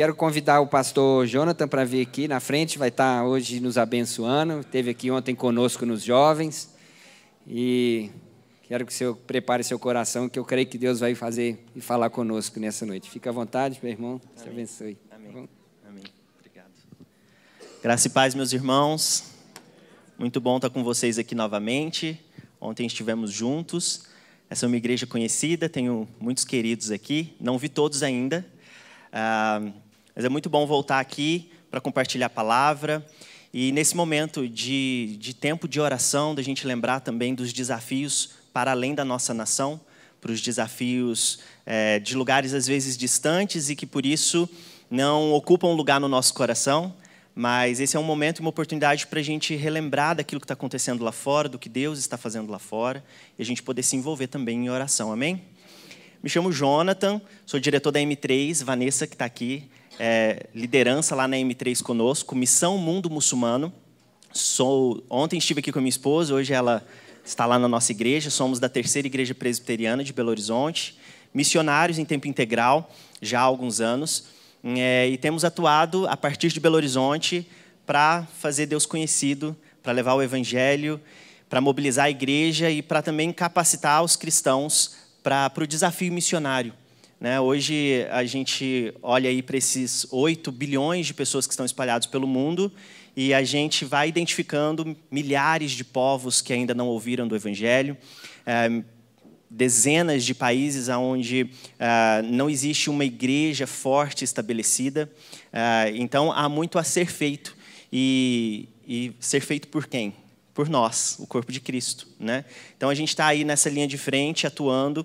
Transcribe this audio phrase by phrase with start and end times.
[0.00, 4.60] quero convidar o pastor Jonathan para vir aqui na frente, vai estar hoje nos abençoando.
[4.60, 6.74] Esteve aqui ontem conosco nos jovens.
[7.46, 8.10] E
[8.62, 11.82] quero que o senhor prepare seu coração, que eu creio que Deus vai fazer e
[11.82, 13.10] falar conosco nessa noite.
[13.10, 14.18] Fica à vontade, meu irmão.
[14.24, 14.96] Deus te abençoe.
[15.10, 15.32] Amém.
[15.82, 16.04] Tá Amém.
[16.38, 16.72] Obrigado.
[17.82, 19.24] Graça e paz, meus irmãos.
[20.18, 22.18] Muito bom estar com vocês aqui novamente.
[22.58, 24.06] Ontem estivemos juntos.
[24.48, 27.36] Essa é uma igreja conhecida, tenho muitos queridos aqui.
[27.38, 28.46] Não vi todos ainda,
[29.12, 29.60] ah,
[30.14, 33.06] mas é muito bom voltar aqui para compartilhar a palavra.
[33.52, 38.70] E nesse momento de, de tempo de oração, da gente lembrar também dos desafios para
[38.70, 39.80] além da nossa nação,
[40.20, 44.48] para os desafios é, de lugares às vezes distantes e que por isso
[44.90, 46.94] não ocupam lugar no nosso coração.
[47.34, 50.54] Mas esse é um momento e uma oportunidade para a gente relembrar daquilo que está
[50.54, 53.04] acontecendo lá fora, do que Deus está fazendo lá fora,
[53.38, 55.42] e a gente poder se envolver também em oração, amém?
[56.22, 59.70] Me chamo Jonathan, sou diretor da M3, Vanessa que está aqui,
[60.02, 63.70] é, liderança lá na M3 conosco, Missão Mundo Muçulmano.
[64.32, 66.82] Sou, ontem estive aqui com a minha esposa, hoje ela
[67.22, 70.96] está lá na nossa igreja, somos da terceira igreja presbiteriana de Belo Horizonte,
[71.34, 74.24] missionários em tempo integral, já há alguns anos.
[74.64, 77.46] É, e temos atuado a partir de Belo Horizonte
[77.84, 80.98] para fazer Deus conhecido, para levar o Evangelho,
[81.46, 86.72] para mobilizar a igreja e para também capacitar os cristãos para o desafio missionário.
[87.20, 87.38] Né?
[87.38, 92.26] Hoje a gente olha aí para esses 8 bilhões de pessoas que estão espalhados pelo
[92.26, 92.72] mundo
[93.14, 97.94] e a gente vai identificando milhares de povos que ainda não ouviram do Evangelho.
[98.46, 98.82] É,
[99.50, 105.10] dezenas de países onde uh, não existe uma igreja forte estabelecida.
[105.52, 107.56] Uh, então, há muito a ser feito.
[107.92, 110.14] E, e, ser feito por quem?
[110.54, 112.06] Por nós, o corpo de Cristo.
[112.18, 112.44] Né?
[112.76, 115.04] Então, a gente está aí nessa linha de frente, atuando,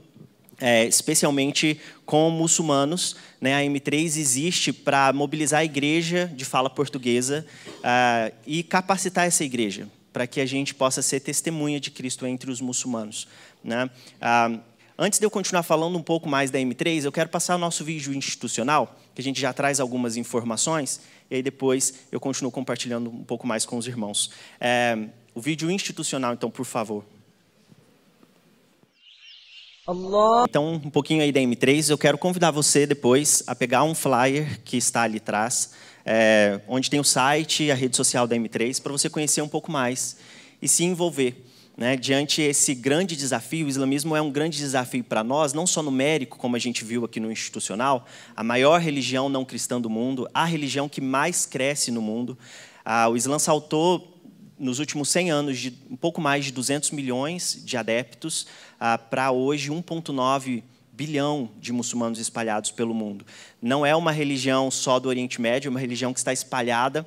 [0.60, 3.16] é, especialmente com muçulmanos.
[3.40, 3.56] Né?
[3.56, 7.46] A M3 existe para mobilizar a igreja de fala portuguesa
[7.80, 12.50] uh, e capacitar essa igreja, para que a gente possa ser testemunha de Cristo entre
[12.50, 13.28] os muçulmanos.
[13.64, 13.90] Né?
[14.22, 14.60] Ah,
[14.98, 17.84] antes de eu continuar falando um pouco mais da M3, eu quero passar o nosso
[17.84, 23.10] vídeo institucional, que a gente já traz algumas informações, e aí depois eu continuo compartilhando
[23.10, 24.32] um pouco mais com os irmãos.
[24.60, 24.98] É,
[25.34, 27.04] o vídeo institucional, então, por favor.
[30.50, 34.60] Então, um pouquinho aí da M3, eu quero convidar você depois a pegar um flyer
[34.64, 35.74] que está ali atrás,
[36.04, 39.48] é, onde tem o site e a rede social da M3, para você conhecer um
[39.48, 40.18] pouco mais
[40.60, 41.52] e se envolver.
[41.78, 45.84] Né, diante esse grande desafio, o islamismo é um grande desafio para nós, não só
[45.84, 50.26] numérico, como a gente viu aqui no institucional, a maior religião não cristã do mundo,
[50.34, 52.38] a religião que mais cresce no mundo.
[52.84, 54.15] Ah, o Islã saltou
[54.58, 58.48] nos últimos 100 anos de um pouco mais de 200 milhões de adeptos
[58.80, 63.26] ah, para hoje 1,9 bilhão de muçulmanos espalhados pelo mundo.
[63.62, 67.06] Não é uma religião só do Oriente Médio, é uma religião que está espalhada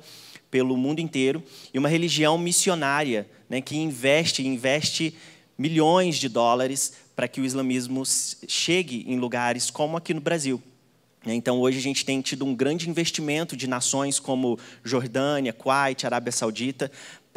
[0.51, 1.43] pelo mundo inteiro
[1.73, 5.15] e uma religião missionária né, que investe, investe
[5.57, 8.03] milhões de dólares para que o islamismo
[8.47, 10.61] chegue em lugares como aqui no Brasil.
[11.25, 16.31] Então, hoje a gente tem tido um grande investimento de nações como Jordânia, Kuwait, Arábia
[16.31, 16.89] Saudita,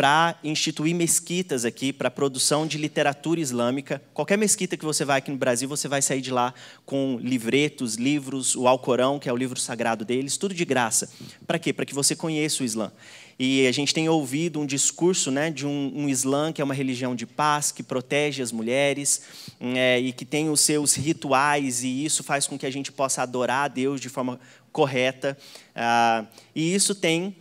[0.02, 4.02] para instituir mesquitas aqui para produção de literatura islâmica.
[4.12, 6.52] Qualquer mesquita que você vai aqui no Brasil, você vai sair de lá
[6.84, 11.08] com livretos, livros, o Alcorão, que é o livro sagrado deles, tudo de graça.
[11.46, 11.72] Para quê?
[11.72, 12.90] Para que você conheça o Islã.
[13.38, 16.74] E a gente tem ouvido um discurso né, de um, um Islã que é uma
[16.74, 19.22] religião de paz, que protege as mulheres
[19.60, 23.22] é, e que tem os seus rituais, e isso faz com que a gente possa
[23.22, 24.40] adorar a Deus de forma
[24.72, 25.38] correta.
[25.76, 26.24] Ah,
[26.56, 27.36] e isso tem,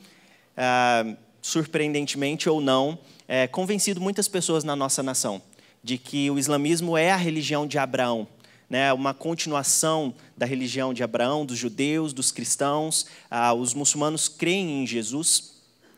[0.55, 5.41] ah, surpreendentemente ou não, é, convencido muitas pessoas na nossa nação
[5.84, 8.28] de que o islamismo é a religião de Abraão,
[8.69, 13.06] né, uma continuação da religião de Abraão, dos judeus, dos cristãos.
[13.30, 15.51] Ah, os muçulmanos creem em Jesus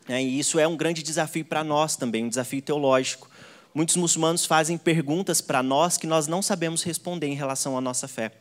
[0.08, 3.30] é, e isso é um grande desafio para nós também, um desafio teológico.
[3.74, 8.06] Muitos muçulmanos fazem perguntas para nós que nós não sabemos responder em relação à nossa
[8.06, 8.32] fé.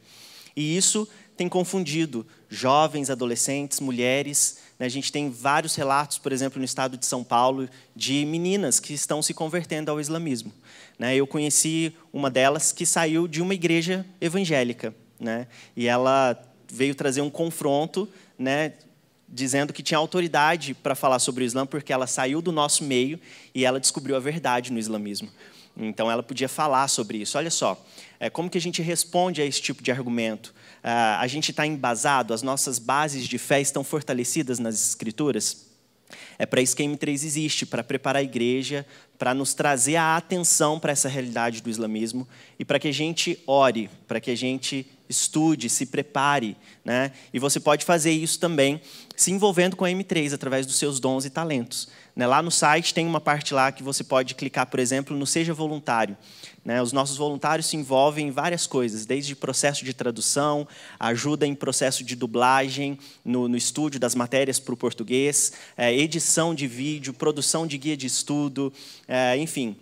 [0.55, 4.59] E isso tem confundido jovens, adolescentes, mulheres.
[4.83, 4.87] Né?
[4.87, 8.93] A gente tem vários relatos, por exemplo, no estado de São Paulo, de meninas que
[8.93, 10.51] estão se convertendo ao islamismo.
[10.99, 11.15] Né?
[11.15, 14.93] Eu conheci uma delas que saiu de uma igreja evangélica.
[15.17, 15.47] Né?
[15.73, 16.37] E ela
[16.69, 18.09] veio trazer um confronto
[19.25, 23.17] dizendo que tinha autoridade para falar sobre o Islã porque ela saiu do nosso meio
[23.55, 25.29] e ela descobriu a verdade no islamismo.
[25.75, 27.37] Então ela podia falar sobre isso.
[27.37, 27.83] Olha só,
[28.19, 30.53] é, como que a gente responde a esse tipo de argumento?
[30.83, 35.73] Ah, a gente está embasado, as nossas bases de fé estão fortalecidas nas escrituras?
[36.37, 38.85] É para isso que a M3 existe, para preparar a igreja,
[39.17, 42.27] para nos trazer a atenção para essa realidade do islamismo
[42.59, 47.11] e para que a gente ore, para que a gente estude, se prepare, né?
[47.33, 48.81] E você pode fazer isso também
[49.15, 51.87] se envolvendo com a M3 através dos seus dons e talentos.
[52.15, 52.25] Né?
[52.25, 55.53] Lá no site tem uma parte lá que você pode clicar, por exemplo, no Seja
[55.53, 56.17] Voluntário.
[56.63, 56.81] Né?
[56.81, 60.67] Os nossos voluntários se envolvem em várias coisas, desde processo de tradução,
[60.99, 66.55] ajuda em processo de dublagem no, no estúdio das matérias para o português, é, edição
[66.55, 68.71] de vídeo, produção de guia de estudo,
[69.07, 69.75] é, enfim,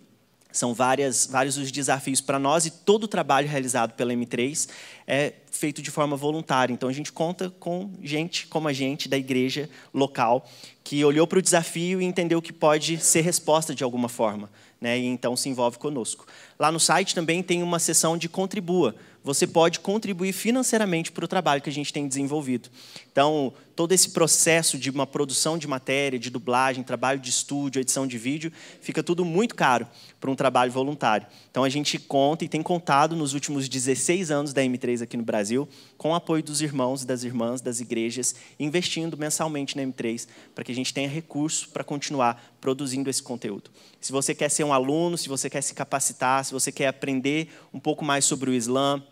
[0.52, 4.68] são várias, vários os desafios para nós e todo o trabalho realizado pela M3
[5.06, 6.72] é feito de forma voluntária.
[6.72, 10.48] Então a gente conta com gente como a gente da igreja local
[10.84, 14.50] que olhou para o desafio e entendeu que pode ser resposta de alguma forma,
[14.80, 14.98] né?
[14.98, 16.26] E então se envolve conosco.
[16.58, 18.94] Lá no site também tem uma seção de contribua
[19.24, 22.68] você pode contribuir financeiramente para o trabalho que a gente tem desenvolvido.
[23.10, 28.06] Então, todo esse processo de uma produção de matéria, de dublagem, trabalho de estúdio, edição
[28.06, 29.86] de vídeo, fica tudo muito caro
[30.20, 31.26] para um trabalho voluntário.
[31.50, 35.22] Então, a gente conta e tem contado nos últimos 16 anos da M3 aqui no
[35.22, 40.26] Brasil, com o apoio dos irmãos e das irmãs das igrejas, investindo mensalmente na M3,
[40.54, 43.70] para que a gente tenha recursos para continuar produzindo esse conteúdo.
[44.00, 47.48] Se você quer ser um aluno, se você quer se capacitar, se você quer aprender
[47.72, 49.02] um pouco mais sobre o Islã,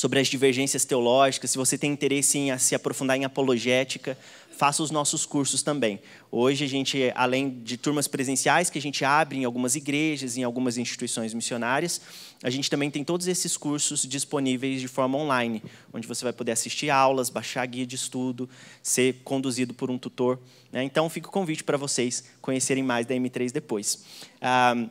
[0.00, 4.16] sobre as divergências teológicas, se você tem interesse em se aprofundar em apologética,
[4.56, 6.00] faça os nossos cursos também.
[6.32, 10.42] Hoje a gente, além de turmas presenciais que a gente abre em algumas igrejas, em
[10.42, 12.00] algumas instituições missionárias,
[12.42, 15.62] a gente também tem todos esses cursos disponíveis de forma online,
[15.92, 18.48] onde você vai poder assistir aulas, baixar guia de estudo,
[18.82, 20.38] ser conduzido por um tutor.
[20.72, 20.82] Né?
[20.82, 24.02] Então, fica o convite para vocês conhecerem mais da M3 depois.
[24.40, 24.86] Ah,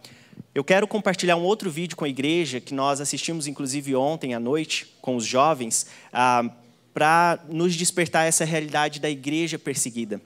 [0.54, 4.40] eu quero compartilhar um outro vídeo com a igreja, que nós assistimos inclusive ontem à
[4.40, 6.50] noite, com os jovens, ah,
[6.94, 10.20] para nos despertar essa realidade da igreja perseguida.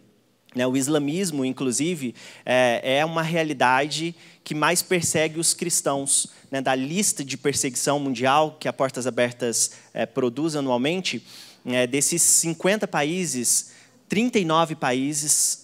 [0.55, 2.13] Né, o islamismo, inclusive,
[2.45, 6.27] é, é uma realidade que mais persegue os cristãos.
[6.51, 11.25] Né, da lista de perseguição mundial que a Portas Abertas é, produz anualmente,
[11.65, 13.71] é, desses 50 países,
[14.07, 15.61] 39 países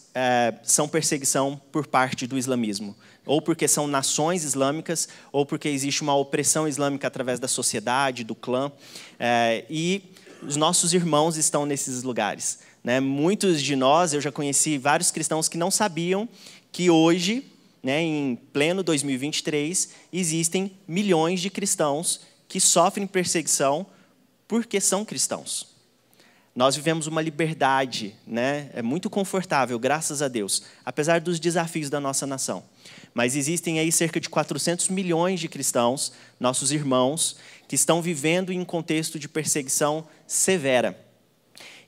[0.64, 2.96] são perseguição por parte do islamismo
[3.30, 8.34] ou porque são nações islâmicas, ou porque existe uma opressão islâmica através da sociedade, do
[8.34, 8.72] clã.
[9.20, 10.02] É, e
[10.42, 12.58] os nossos irmãos estão nesses lugares.
[12.84, 13.00] Né?
[13.00, 16.28] Muitos de nós, eu já conheci vários cristãos que não sabiam
[16.72, 17.46] que hoje,
[17.84, 23.86] né, em pleno 2023, existem milhões de cristãos que sofrem perseguição
[24.48, 25.68] porque são cristãos.
[26.60, 28.70] Nós vivemos uma liberdade, né?
[28.74, 32.66] é muito confortável, graças a Deus, apesar dos desafios da nossa nação.
[33.14, 38.60] Mas existem aí cerca de 400 milhões de cristãos, nossos irmãos, que estão vivendo em
[38.60, 41.00] um contexto de perseguição severa.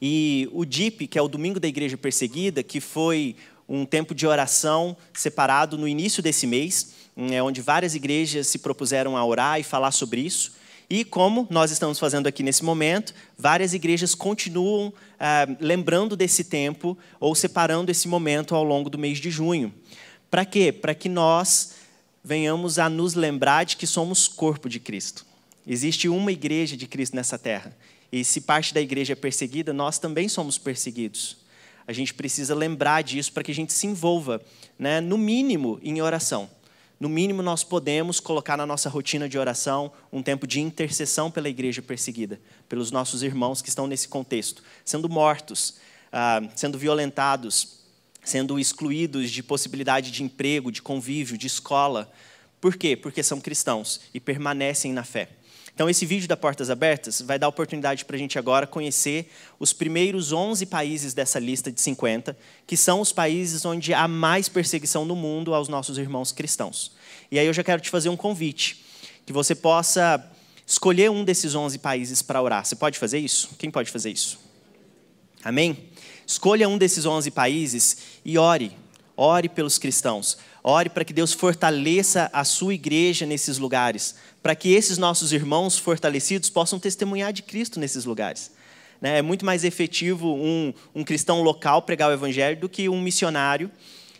[0.01, 3.35] E o DIP, que é o Domingo da Igreja Perseguida, que foi
[3.67, 9.17] um tempo de oração separado no início desse mês, é onde várias igrejas se propuseram
[9.17, 10.60] a orar e falar sobre isso.
[10.93, 16.97] E como nós estamos fazendo aqui nesse momento, várias igrejas continuam ah, lembrando desse tempo
[17.17, 19.73] ou separando esse momento ao longo do mês de junho.
[20.29, 20.69] Para quê?
[20.69, 21.75] Para que nós
[22.21, 25.25] venhamos a nos lembrar de que somos corpo de Cristo.
[25.65, 27.73] Existe uma igreja de Cristo nessa terra.
[28.11, 31.37] E se parte da igreja é perseguida, nós também somos perseguidos.
[31.87, 34.41] A gente precisa lembrar disso para que a gente se envolva,
[34.77, 36.49] né, no mínimo, em oração.
[37.01, 41.49] No mínimo, nós podemos colocar na nossa rotina de oração um tempo de intercessão pela
[41.49, 42.39] igreja perseguida,
[42.69, 45.79] pelos nossos irmãos que estão nesse contexto, sendo mortos,
[46.13, 47.79] ah, sendo violentados,
[48.23, 52.07] sendo excluídos de possibilidade de emprego, de convívio, de escola.
[52.61, 52.95] Por quê?
[52.95, 55.29] Porque são cristãos e permanecem na fé.
[55.81, 59.73] Então, esse vídeo da Portas Abertas vai dar oportunidade para a gente agora conhecer os
[59.73, 65.05] primeiros 11 países dessa lista de 50, que são os países onde há mais perseguição
[65.05, 66.91] no mundo aos nossos irmãos cristãos.
[67.31, 68.85] E aí eu já quero te fazer um convite,
[69.25, 70.23] que você possa
[70.67, 72.63] escolher um desses 11 países para orar.
[72.63, 73.49] Você pode fazer isso?
[73.57, 74.37] Quem pode fazer isso?
[75.43, 75.89] Amém?
[76.27, 78.71] Escolha um desses 11 países e ore.
[79.17, 80.37] Ore pelos cristãos.
[80.63, 85.77] Ore para que Deus fortaleça a sua igreja nesses lugares, para que esses nossos irmãos
[85.77, 88.51] fortalecidos possam testemunhar de Cristo nesses lugares.
[89.01, 89.17] Né?
[89.17, 93.71] É muito mais efetivo um, um cristão local pregar o evangelho do que um missionário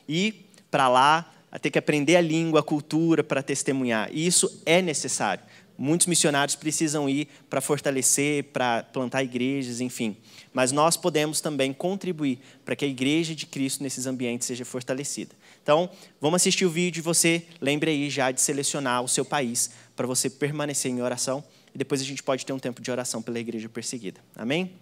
[0.08, 1.32] ir para lá,
[1.62, 4.10] ter que aprender a língua, a cultura para testemunhar.
[4.12, 5.44] E isso é necessário.
[5.78, 10.18] Muitos missionários precisam ir para fortalecer, para plantar igrejas, enfim
[10.54, 15.34] mas nós podemos também contribuir para que a igreja de Cristo nesses ambientes seja fortalecida.
[15.62, 15.90] Então,
[16.20, 20.08] vamos assistir o vídeo e você lembre aí já de selecionar o seu país para
[20.08, 23.40] você permanecer em oração e depois a gente pode ter um tempo de oração pela
[23.40, 24.20] igreja perseguida.
[24.36, 24.74] Amém?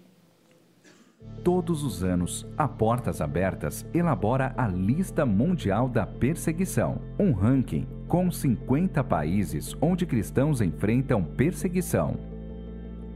[1.44, 8.32] Todos os anos, a Portas Abertas elabora a Lista Mundial da Perseguição, um ranking com
[8.32, 12.30] 50 países onde cristãos enfrentam perseguição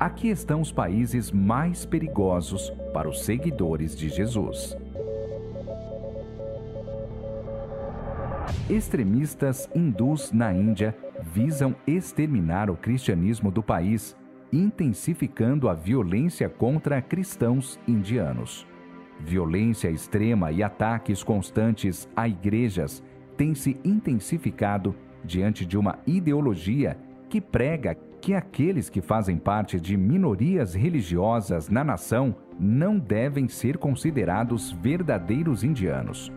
[0.04, 4.76] Aqui estão os países mais perigosos para os seguidores de Jesus.
[8.70, 14.16] Extremistas hindus na Índia visam exterminar o cristianismo do país,
[14.52, 18.66] intensificando a violência contra cristãos indianos.
[19.20, 23.04] Violência extrema e ataques constantes a igrejas
[23.38, 26.98] têm se intensificado diante de uma ideologia
[27.30, 33.78] que prega que aqueles que fazem parte de minorias religiosas na nação não devem ser
[33.78, 36.32] considerados verdadeiros indianos.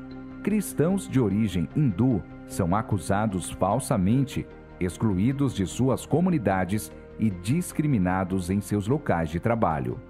[0.46, 4.46] Cristãos de origem hindu são acusados falsamente,
[4.78, 10.00] excluídos de suas comunidades e discriminados em seus locais de trabalho.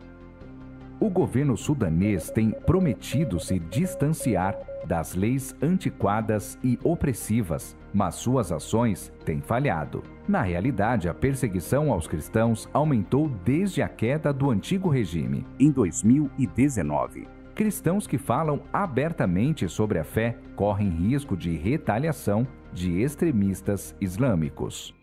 [1.00, 9.11] O governo sudanês tem prometido se distanciar das leis antiquadas e opressivas, mas suas ações
[9.25, 10.02] têm falhado.
[10.28, 17.36] Na realidade, a perseguição aos cristãos aumentou desde a queda do antigo regime, em 2019.
[17.56, 24.94] Cristãos que falam abertamente sobre a fé correm risco de retaliação de extremistas islâmicos.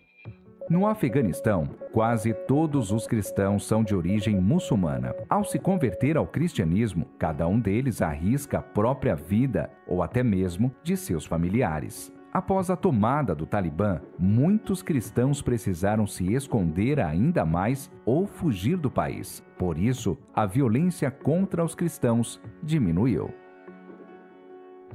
[0.70, 5.16] No Afeganistão, quase todos os cristãos são de origem muçulmana.
[5.28, 10.72] Ao se converter ao cristianismo, cada um deles arrisca a própria vida ou até mesmo
[10.84, 12.14] de seus familiares.
[12.34, 18.90] Após a tomada do Talibã, muitos cristãos precisaram se esconder ainda mais ou fugir do
[18.90, 19.46] país.
[19.56, 23.32] Por isso, a violência contra os cristãos diminuiu.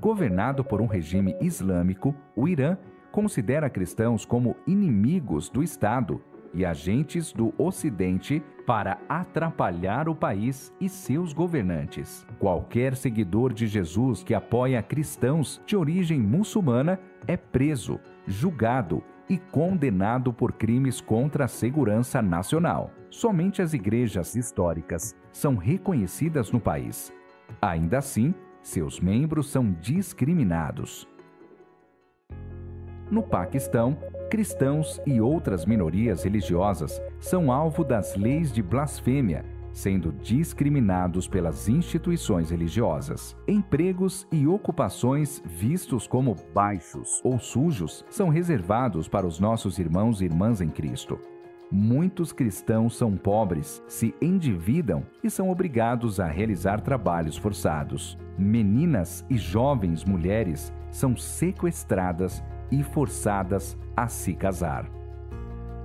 [0.00, 2.76] Governado por um regime islâmico, o Irã
[3.12, 6.20] considera cristãos como inimigos do Estado
[6.52, 12.26] e agentes do Ocidente para atrapalhar o país e seus governantes.
[12.38, 20.32] Qualquer seguidor de Jesus que apoia cristãos de origem muçulmana é preso, julgado e condenado
[20.32, 22.90] por crimes contra a segurança nacional.
[23.10, 27.12] Somente as igrejas históricas são reconhecidas no país.
[27.60, 31.08] Ainda assim, seus membros são discriminados.
[33.10, 33.96] No Paquistão,
[34.30, 42.50] cristãos e outras minorias religiosas são alvo das leis de blasfêmia, sendo discriminados pelas instituições
[42.50, 43.36] religiosas.
[43.46, 50.24] Empregos e ocupações vistos como baixos ou sujos são reservados para os nossos irmãos e
[50.24, 51.18] irmãs em Cristo.
[51.70, 58.16] Muitos cristãos são pobres, se endividam e são obrigados a realizar trabalhos forçados.
[58.38, 64.97] Meninas e jovens mulheres são sequestradas e forçadas a se casar.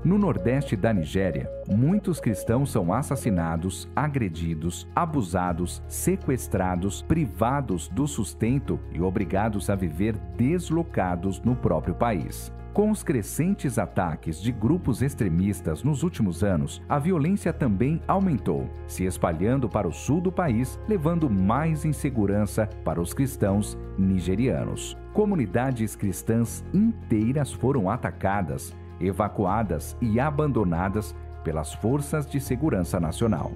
[0.04, 9.00] No nordeste da Nigéria, muitos cristãos são assassinados, agredidos, abusados, sequestrados, privados do sustento e
[9.00, 12.52] obrigados a viver deslocados no próprio país.
[12.74, 19.06] Com os crescentes ataques de grupos extremistas nos últimos anos, a violência também aumentou, se
[19.06, 24.98] espalhando para o sul do país, levando mais insegurança para os cristãos nigerianos.
[25.14, 33.52] Comunidades cristãs inteiras foram atacadas, evacuadas e abandonadas pelas forças de segurança nacional.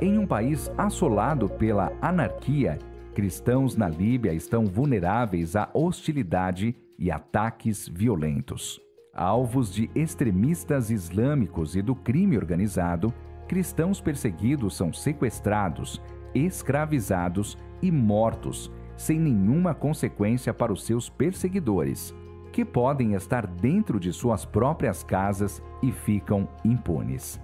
[0.00, 2.78] Em um país assolado pela anarquia,
[3.14, 8.80] cristãos na Líbia estão vulneráveis à hostilidade e ataques violentos.
[9.14, 13.12] Alvos de extremistas islâmicos e do crime organizado,
[13.46, 16.00] cristãos perseguidos são sequestrados,
[16.34, 22.14] escravizados e mortos, sem nenhuma consequência para os seus perseguidores,
[22.52, 27.40] que podem estar dentro de suas próprias casas e ficam impunes.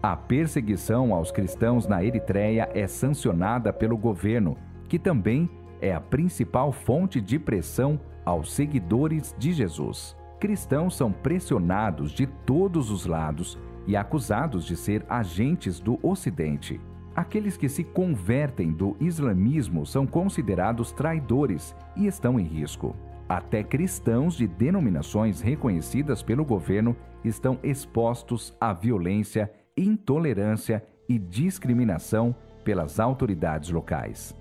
[0.00, 4.56] A perseguição aos cristãos na Eritreia é sancionada pelo governo,
[4.88, 5.50] que também
[5.80, 10.16] é a principal fonte de pressão aos seguidores de Jesus.
[10.38, 16.80] Cristãos são pressionados de todos os lados e acusados de ser agentes do Ocidente.
[17.16, 22.94] Aqueles que se convertem do islamismo são considerados traidores e estão em risco.
[23.28, 33.00] Até cristãos de denominações reconhecidas pelo governo estão expostos à violência, intolerância e discriminação pelas
[33.00, 34.34] autoridades locais.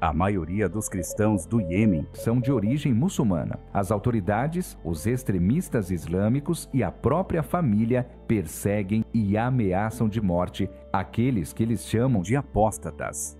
[0.00, 3.58] A maioria dos cristãos do Iêmen são de origem muçulmana.
[3.72, 11.52] As autoridades, os extremistas islâmicos e a própria família perseguem e ameaçam de morte aqueles
[11.52, 13.39] que eles chamam de apóstatas.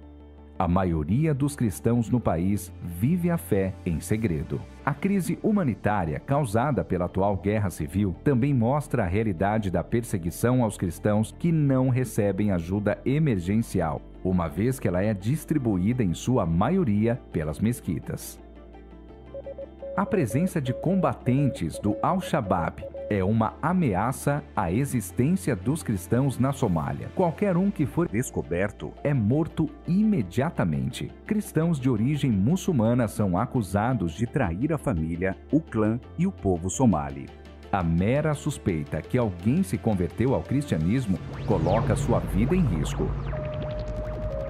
[0.61, 4.61] A maioria dos cristãos no país vive a fé em segredo.
[4.85, 10.76] A crise humanitária causada pela atual guerra civil também mostra a realidade da perseguição aos
[10.76, 17.19] cristãos que não recebem ajuda emergencial uma vez que ela é distribuída em sua maioria
[17.33, 18.38] pelas mesquitas.
[19.97, 27.09] A presença de combatentes do Al-Shabaab é uma ameaça à existência dos cristãos na Somália.
[27.17, 31.11] Qualquer um que for descoberto é morto imediatamente.
[31.26, 36.71] Cristãos de origem muçulmana são acusados de trair a família, o clã e o povo
[36.71, 37.26] somali.
[37.73, 43.09] A mera suspeita que alguém se converteu ao cristianismo coloca sua vida em risco.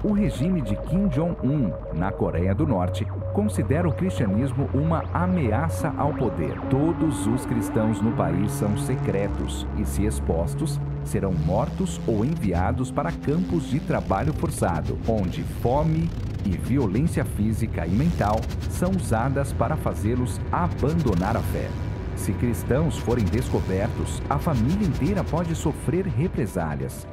[0.03, 6.13] O regime de Kim Jong-un, na Coreia do Norte, considera o cristianismo uma ameaça ao
[6.13, 6.59] poder.
[6.69, 13.11] Todos os cristãos no país são secretos e, se expostos, serão mortos ou enviados para
[13.11, 16.09] campos de trabalho forçado, onde fome
[16.45, 21.67] e violência física e mental são usadas para fazê-los abandonar a fé.
[22.15, 27.07] Se cristãos forem descobertos, a família inteira pode sofrer represálias.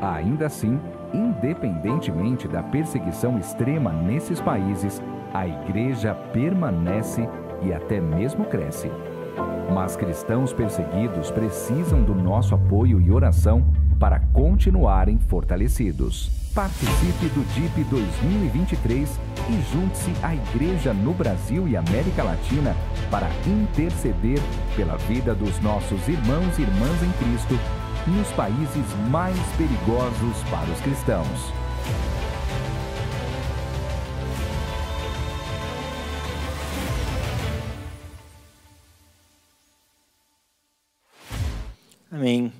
[0.00, 0.78] Ainda assim,
[1.12, 5.00] independentemente da perseguição extrema nesses países,
[5.34, 7.28] a igreja permanece
[7.60, 8.88] e até mesmo cresce.
[9.74, 13.64] Mas cristãos perseguidos precisam do nosso apoio e oração
[13.98, 16.30] para continuarem fortalecidos.
[16.54, 22.76] Participe do DIP 2023 e junte-se à Igreja no Brasil e América Latina
[23.10, 24.38] para interceder
[24.76, 27.58] pela vida dos nossos irmãos e irmãs em Cristo
[28.06, 31.63] nos países mais perigosos para os cristãos.
[42.14, 42.52] Amém.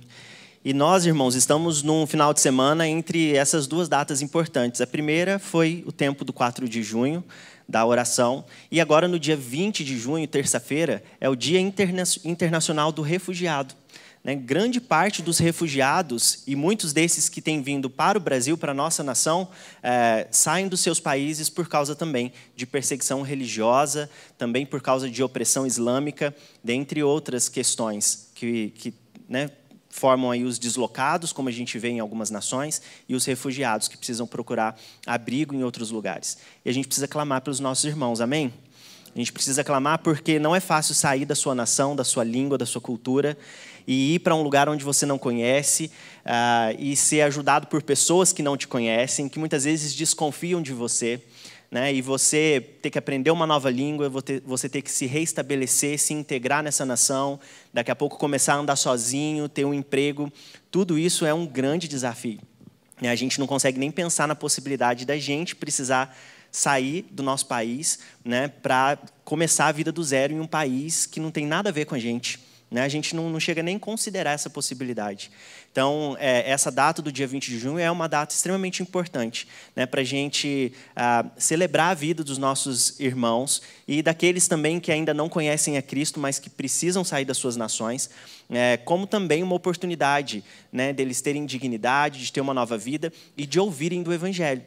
[0.65, 4.81] E nós, irmãos, estamos num final de semana entre essas duas datas importantes.
[4.81, 7.23] A primeira foi o tempo do 4 de junho,
[7.69, 8.45] da oração.
[8.69, 13.77] E agora, no dia 20 de junho, terça-feira, é o Dia Interna Internacional do Refugiado.
[14.25, 14.35] Né?
[14.35, 18.75] Grande parte dos refugiados, e muitos desses que têm vindo para o Brasil, para a
[18.75, 19.47] nossa nação,
[19.85, 25.23] é, saem dos seus países por causa também de perseguição religiosa, também por causa de
[25.23, 26.35] opressão islâmica,
[26.65, 29.04] dentre outras questões que, que
[29.35, 29.51] né,
[29.91, 33.97] formam aí os deslocados, como a gente vê em algumas nações, e os refugiados que
[33.97, 36.39] precisam procurar abrigo em outros lugares.
[36.65, 38.53] E a gente precisa clamar pelos nossos irmãos, amém?
[39.13, 42.59] A gente precisa clamar porque não é fácil sair da sua nação, da sua língua,
[42.59, 43.37] da sua cultura
[43.87, 45.91] e ir para um lugar onde você não conhece
[46.25, 50.73] uh, e ser ajudado por pessoas que não te conhecem, que muitas vezes desconfiam de
[50.73, 51.21] você.
[51.75, 54.09] Né, e você ter que aprender uma nova língua,
[54.45, 57.41] você ter que se reestabelecer, se integrar nessa nação,
[57.73, 60.33] daqui a pouco começar a andar sozinho, ter um emprego,
[60.71, 62.39] tudo isso é um grande desafio.
[63.03, 66.17] A gente não consegue nem pensar na possibilidade da gente precisar
[66.49, 71.19] sair do nosso país né, para começar a vida do zero em um país que
[71.19, 72.39] não tem nada a ver com a gente.
[72.71, 72.83] Né?
[72.83, 75.31] A gente não, chega nem a considerar essa possibilidade.
[75.75, 79.85] Então, é, essa data do dia 20 de junho é uma data extremamente importante né,
[79.85, 85.13] para a gente ah, celebrar a vida dos nossos irmãos e daqueles também que ainda
[85.13, 88.09] não conhecem a Cristo, mas que precisam sair das suas nações,
[88.49, 93.45] é, como também uma oportunidade né, deles terem dignidade, de ter uma nova vida e
[93.45, 94.63] de ouvirem do Evangelho.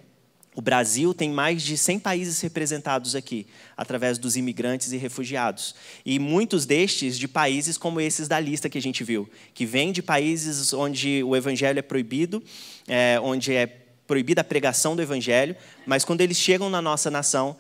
[0.58, 3.46] O Brasil tem mais de 100 países representados aqui,
[3.78, 5.76] através dos imigrantes e refugiados.
[6.04, 9.92] E muitos destes de países como esses da lista que a gente viu, que vêm
[9.92, 12.42] de países onde o evangelho é proibido,
[12.88, 13.68] é, onde é
[14.08, 17.56] proibida a pregação do evangelho, mas quando eles chegam na nossa nação,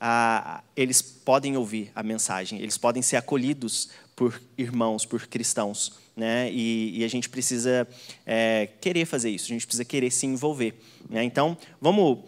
[0.00, 5.92] ah, eles podem ouvir a mensagem, eles podem ser acolhidos por irmãos, por cristãos.
[6.16, 6.50] Né?
[6.50, 7.86] E, e a gente precisa
[8.24, 10.74] é, querer fazer isso, a gente precisa querer se envolver.
[11.10, 11.22] Né?
[11.22, 12.20] Então, vamos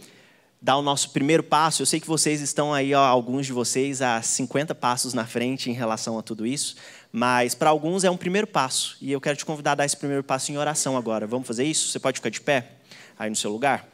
[0.61, 1.81] dar o nosso primeiro passo.
[1.81, 5.71] Eu sei que vocês estão aí, ó, alguns de vocês, a 50 passos na frente
[5.71, 6.77] em relação a tudo isso,
[7.11, 8.99] mas para alguns é um primeiro passo.
[9.01, 11.27] E eu quero te convidar a dar esse primeiro passo em oração agora.
[11.27, 11.89] Vamos fazer isso?
[11.89, 12.73] Você pode ficar de pé
[13.19, 13.89] aí no seu lugar?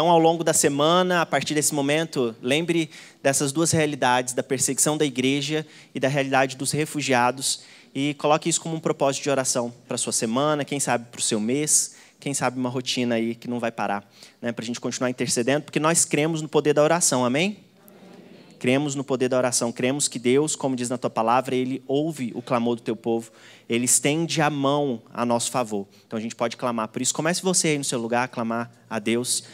[0.00, 2.88] Então, ao longo da semana, a partir desse momento, lembre
[3.22, 7.60] dessas duas realidades, da perseguição da igreja e da realidade dos refugiados,
[7.94, 11.18] e coloque isso como um propósito de oração para a sua semana, quem sabe para
[11.18, 14.10] o seu mês, quem sabe uma rotina aí que não vai parar,
[14.40, 17.58] né, para a gente continuar intercedendo, porque nós cremos no poder da oração, amém?
[17.84, 18.58] amém?
[18.58, 22.32] Cremos no poder da oração, cremos que Deus, como diz na tua palavra, Ele ouve
[22.34, 23.30] o clamor do teu povo,
[23.68, 25.86] Ele estende a mão a nosso favor.
[26.06, 26.88] Então a gente pode clamar.
[26.88, 29.44] Por isso, comece você aí no seu lugar a clamar a Deus.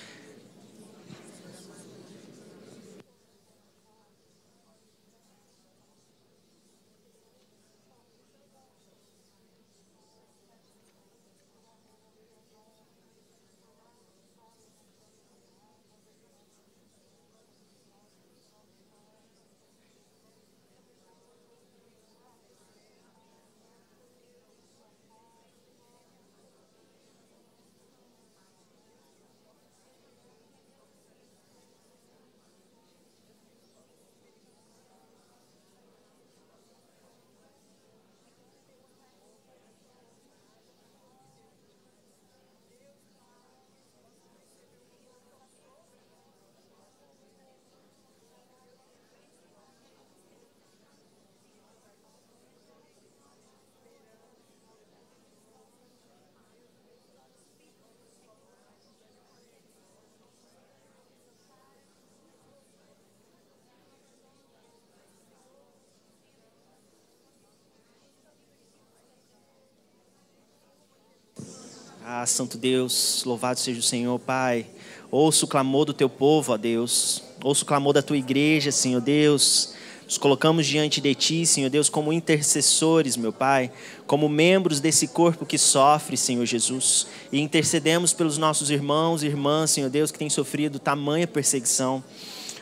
[72.27, 74.67] Santo Deus, louvado seja o Senhor, Pai.
[75.11, 77.23] Ouço o clamor do teu povo, ó Deus.
[77.43, 79.75] Ouço o clamor da tua igreja, Senhor Deus.
[80.07, 83.73] Nos colocamos diante de Ti, Senhor Deus, como intercessores, meu Pai,
[84.07, 89.73] como membros desse corpo que sofre, Senhor Jesus, e intercedemos pelos nossos irmãos e irmãs,
[89.73, 92.05] Senhor Deus, que têm sofrido tamanha perseguição.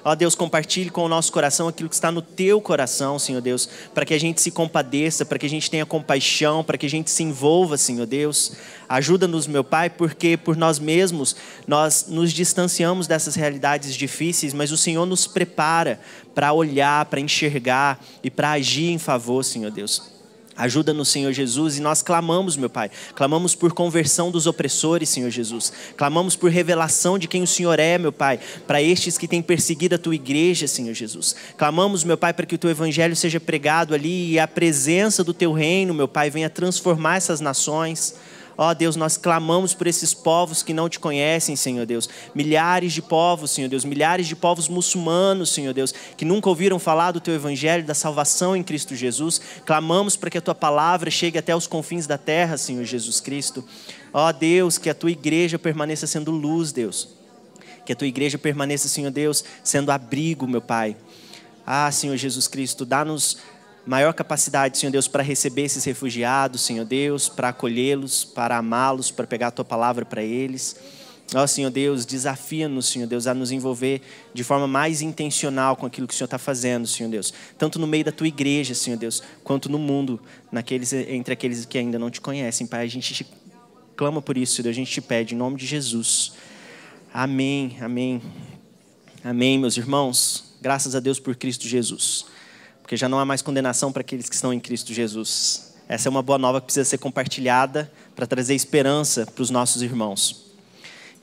[0.04, 3.66] Ó Deus, compartilhe com o nosso coração aquilo que está no teu coração, Senhor Deus,
[3.94, 6.90] para que a gente se compadeça, para que a gente tenha compaixão, para que a
[6.90, 8.52] gente se envolva, Senhor Deus.
[8.86, 11.34] Ajuda-nos, meu Pai, porque por nós mesmos
[11.66, 15.98] nós nos distanciamos dessas realidades difíceis, mas o Senhor nos prepara
[16.34, 20.13] para olhar, para enxergar e para agir em favor, Senhor Deus.
[20.56, 22.90] Ajuda-nos, Senhor Jesus, e nós clamamos, meu Pai.
[23.14, 25.72] Clamamos por conversão dos opressores, Senhor Jesus.
[25.96, 29.96] Clamamos por revelação de quem o Senhor é, meu Pai, para estes que têm perseguido
[29.96, 31.34] a tua igreja, Senhor Jesus.
[31.56, 35.34] Clamamos, meu Pai, para que o teu evangelho seja pregado ali e a presença do
[35.34, 38.14] teu reino, meu Pai, venha transformar essas nações.
[38.56, 42.08] Ó oh, Deus, nós clamamos por esses povos que não te conhecem, Senhor Deus.
[42.34, 47.10] Milhares de povos, Senhor Deus, milhares de povos muçulmanos, Senhor Deus, que nunca ouviram falar
[47.10, 49.40] do teu evangelho, da salvação em Cristo Jesus.
[49.66, 53.64] Clamamos para que a tua palavra chegue até os confins da terra, Senhor Jesus Cristo.
[54.12, 57.08] Ó oh, Deus, que a tua igreja permaneça sendo luz, Deus.
[57.84, 60.96] Que a tua igreja permaneça, Senhor Deus, sendo abrigo, meu Pai.
[61.66, 63.38] Ah, Senhor Jesus Cristo, dá-nos
[63.86, 69.26] maior capacidade, Senhor Deus, para receber esses refugiados, Senhor Deus, para acolhê-los, para amá-los, para
[69.26, 70.76] pegar a tua palavra para eles.
[71.34, 75.86] Ó oh, Senhor Deus, desafia-nos, Senhor Deus, a nos envolver de forma mais intencional com
[75.86, 77.32] aquilo que o Senhor está fazendo, Senhor Deus.
[77.58, 80.20] Tanto no meio da tua igreja, Senhor Deus, quanto no mundo,
[80.52, 82.84] naqueles, entre aqueles que ainda não te conhecem, Pai.
[82.84, 83.26] A gente te
[83.96, 84.74] clama por isso, Deus.
[84.74, 86.34] A gente te pede, em nome de Jesus.
[87.12, 88.22] Amém, amém.
[89.24, 90.54] Amém, meus irmãos.
[90.60, 92.26] Graças a Deus por Cristo Jesus
[92.84, 95.72] porque já não há mais condenação para aqueles que estão em Cristo Jesus.
[95.88, 99.80] Essa é uma boa nova que precisa ser compartilhada para trazer esperança para os nossos
[99.80, 100.52] irmãos.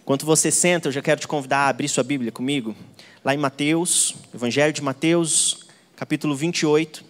[0.01, 2.75] Enquanto você senta, eu já quero te convidar a abrir sua Bíblia comigo,
[3.23, 7.05] lá em Mateus, Evangelho de Mateus, capítulo 28.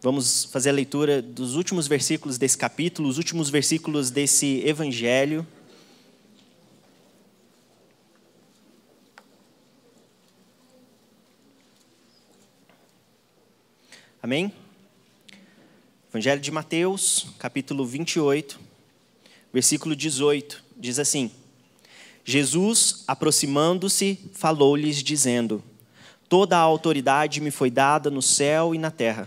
[0.00, 5.46] Vamos fazer a leitura dos últimos versículos desse capítulo, os últimos versículos desse evangelho.
[14.28, 14.52] Amém?
[16.10, 18.60] Evangelho de Mateus, capítulo 28,
[19.50, 21.30] versículo 18, diz assim:
[22.26, 25.64] Jesus, aproximando-se, falou-lhes, dizendo:
[26.28, 29.26] Toda a autoridade me foi dada no céu e na terra.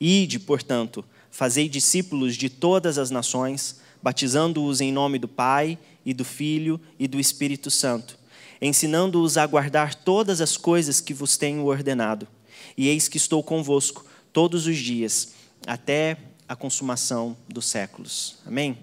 [0.00, 6.24] Ide, portanto, fazei discípulos de todas as nações, batizando-os em nome do Pai e do
[6.24, 8.16] Filho e do Espírito Santo,
[8.62, 12.28] ensinando-os a guardar todas as coisas que vos tenho ordenado.
[12.76, 15.34] E eis que estou convosco todos os dias,
[15.66, 16.16] até
[16.48, 18.38] a consumação dos séculos.
[18.46, 18.78] Amém?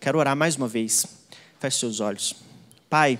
[0.00, 1.06] Quero orar mais uma vez.
[1.60, 2.34] Feche seus olhos.
[2.88, 3.18] Pai,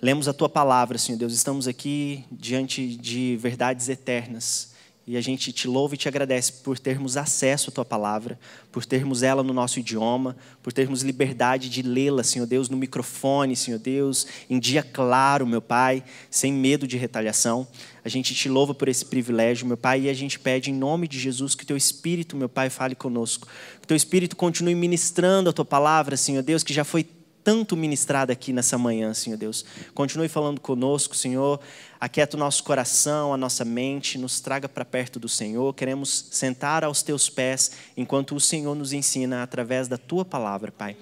[0.00, 1.32] lemos a tua palavra, Senhor Deus.
[1.32, 4.69] Estamos aqui diante de verdades eternas.
[5.06, 8.38] E a gente te louva e te agradece por termos acesso à tua palavra,
[8.70, 13.56] por termos ela no nosso idioma, por termos liberdade de lê-la, Senhor Deus, no microfone,
[13.56, 17.66] Senhor Deus, em dia claro, meu Pai, sem medo de retaliação.
[18.04, 21.08] A gente te louva por esse privilégio, meu Pai, e a gente pede em nome
[21.08, 23.48] de Jesus que o teu Espírito, meu Pai, fale conosco.
[23.80, 27.06] Que o teu Espírito continue ministrando a tua palavra, Senhor Deus, que já foi
[27.42, 29.64] tanto ministrada aqui nessa manhã, Senhor Deus.
[29.94, 31.60] Continue falando conosco, Senhor.
[31.98, 35.74] Aquieta o nosso coração, a nossa mente, nos traga para perto do Senhor.
[35.74, 40.96] Queremos sentar aos teus pés enquanto o Senhor nos ensina através da tua palavra, Pai.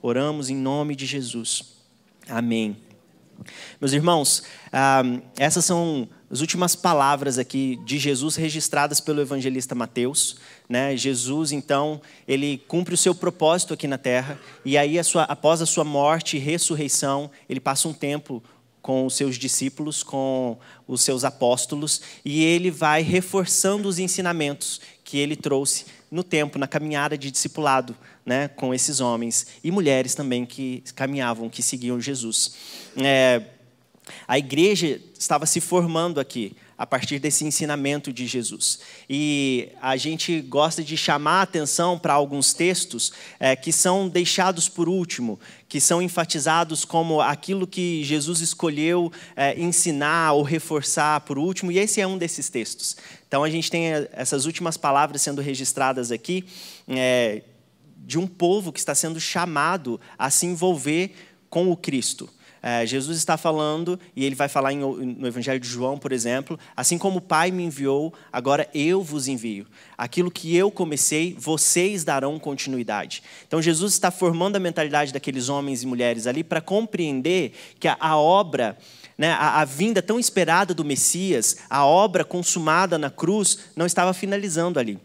[0.00, 1.76] Oramos em nome de Jesus.
[2.28, 2.76] Amém.
[3.80, 5.02] Meus irmãos, ah,
[5.36, 10.36] essas são as últimas palavras aqui de Jesus registradas pelo evangelista Mateus.
[10.72, 10.96] Né?
[10.96, 15.60] Jesus, então, ele cumpre o seu propósito aqui na terra, e aí, a sua, após
[15.60, 18.42] a sua morte e ressurreição, ele passa um tempo
[18.80, 20.56] com os seus discípulos, com
[20.88, 26.66] os seus apóstolos, e ele vai reforçando os ensinamentos que ele trouxe no tempo, na
[26.66, 32.54] caminhada de discipulado né, com esses homens e mulheres também que caminhavam, que seguiam Jesus.
[32.96, 33.42] É,
[34.26, 38.80] a igreja estava se formando aqui a partir desse ensinamento de Jesus.
[39.08, 44.68] E a gente gosta de chamar a atenção para alguns textos é, que são deixados
[44.68, 51.38] por último, que são enfatizados como aquilo que Jesus escolheu é, ensinar ou reforçar por
[51.38, 52.96] último, e esse é um desses textos.
[53.28, 56.44] Então a gente tem essas últimas palavras sendo registradas aqui.
[56.88, 57.44] É,
[58.04, 61.14] de um povo que está sendo chamado a se envolver
[61.48, 62.28] com o Cristo
[62.62, 66.96] É, Jesus está falando, e ele vai falar no Evangelho de João, por exemplo, assim
[66.96, 69.66] como o Pai me enviou, agora eu vos envio.
[69.98, 73.20] Aquilo que eu comecei, vocês darão continuidade.
[73.48, 78.16] Então Jesus está formando a mentalidade daqueles homens e mulheres ali para compreender que a,
[78.16, 78.78] obra
[79.18, 84.14] né, a, a, vinda tão esperada do Messias, a obra consumada na cruz, não estava
[84.14, 85.00] finalizando ali.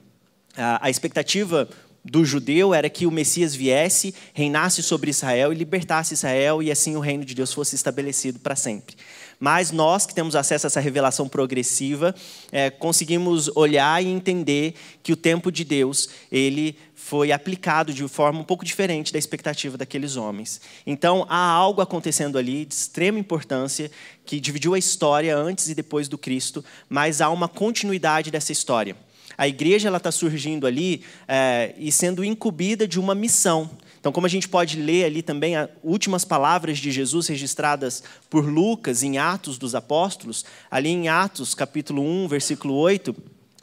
[0.56, 1.70] A expectativa
[2.10, 6.96] do judeu era que o Messias viesse, reinasse sobre Israel e libertasse Israel, e assim
[6.96, 8.96] o reino de Deus fosse estabelecido para sempre.
[9.40, 12.16] Mas nós que temos acesso a essa revelação progressiva,
[12.52, 18.40] é, conseguimos olhar e entender que o tempo de Deus ele foi aplicado de forma
[18.40, 20.60] um pouco diferente da expectativa daqueles homens.
[20.86, 23.92] Então há algo acontecendo ali de extrema importância
[24.26, 28.96] que dividiu a história antes e depois do Cristo, mas há uma continuidade dessa história.
[29.38, 33.70] A igreja está surgindo ali é, e sendo incumbida de uma missão.
[34.00, 38.46] Então, como a gente pode ler ali também as últimas palavras de Jesus registradas por
[38.46, 43.16] Lucas em Atos dos Apóstolos, ali em Atos, capítulo 1, versículo 8,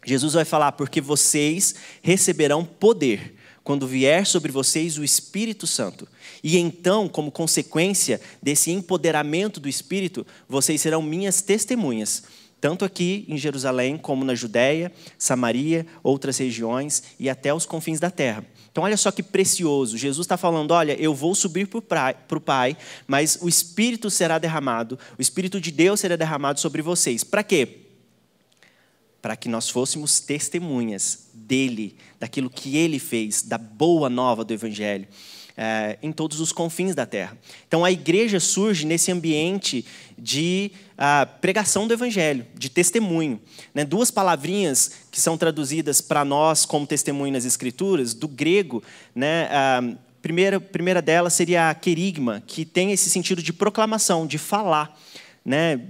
[0.05, 3.35] Jesus vai falar: Porque vocês receberão poder
[3.65, 6.07] quando vier sobre vocês o Espírito Santo.
[6.43, 12.25] E então, como consequência desse empoderamento do Espírito, vocês serão minhas testemunhas
[12.65, 18.11] tanto aqui em Jerusalém como na Judéia, Samaria, outras regiões e até os confins da
[18.11, 18.43] terra.
[18.73, 19.99] Então, olha só que precioso.
[19.99, 22.75] Jesus está falando: olha, eu vou subir para o Pai,
[23.07, 27.23] mas o Espírito será derramado, o Espírito de Deus será derramado sobre vocês.
[27.23, 27.81] Para quê?
[29.21, 35.07] Para que nós fôssemos testemunhas dele, daquilo que ele fez, da boa nova do Evangelho
[35.57, 37.37] é, em todos os confins da terra.
[37.67, 39.85] Então a igreja surge nesse ambiente
[40.19, 43.41] de ah, pregação do evangelho, de testemunho.
[43.75, 43.85] Né?
[43.85, 48.83] Duas palavrinhas que são traduzidas para nós como testemunho nas escrituras, do grego,
[49.15, 49.49] né?
[49.51, 54.39] a ah, primeira, primeira delas seria a querigma, que tem esse sentido de proclamação, de
[54.39, 54.99] falar.
[55.45, 55.81] Né?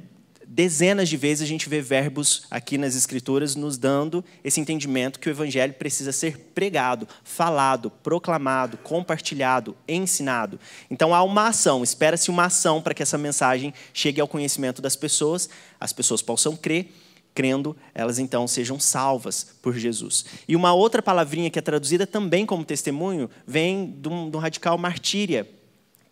[0.54, 5.28] Dezenas de vezes a gente vê verbos aqui nas Escrituras nos dando esse entendimento que
[5.28, 10.60] o Evangelho precisa ser pregado, falado, proclamado, compartilhado, ensinado.
[10.88, 14.94] Então há uma ação, espera-se uma ação para que essa mensagem chegue ao conhecimento das
[14.94, 16.86] pessoas, as pessoas possam crer.
[17.34, 20.24] Crendo, elas então sejam salvas por Jesus.
[20.46, 25.44] E uma outra palavrinha que é traduzida também como testemunho vem do, radical martíria,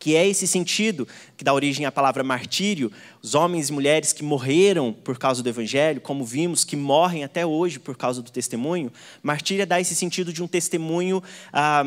[0.03, 2.91] que é esse sentido que dá origem à palavra martírio,
[3.23, 7.47] os homens e mulheres que morreram por causa do evangelho, como vimos, que morrem até
[7.47, 8.93] hoje por causa do testemunho.
[9.23, 11.85] Martírio dá esse sentido de um testemunho ah,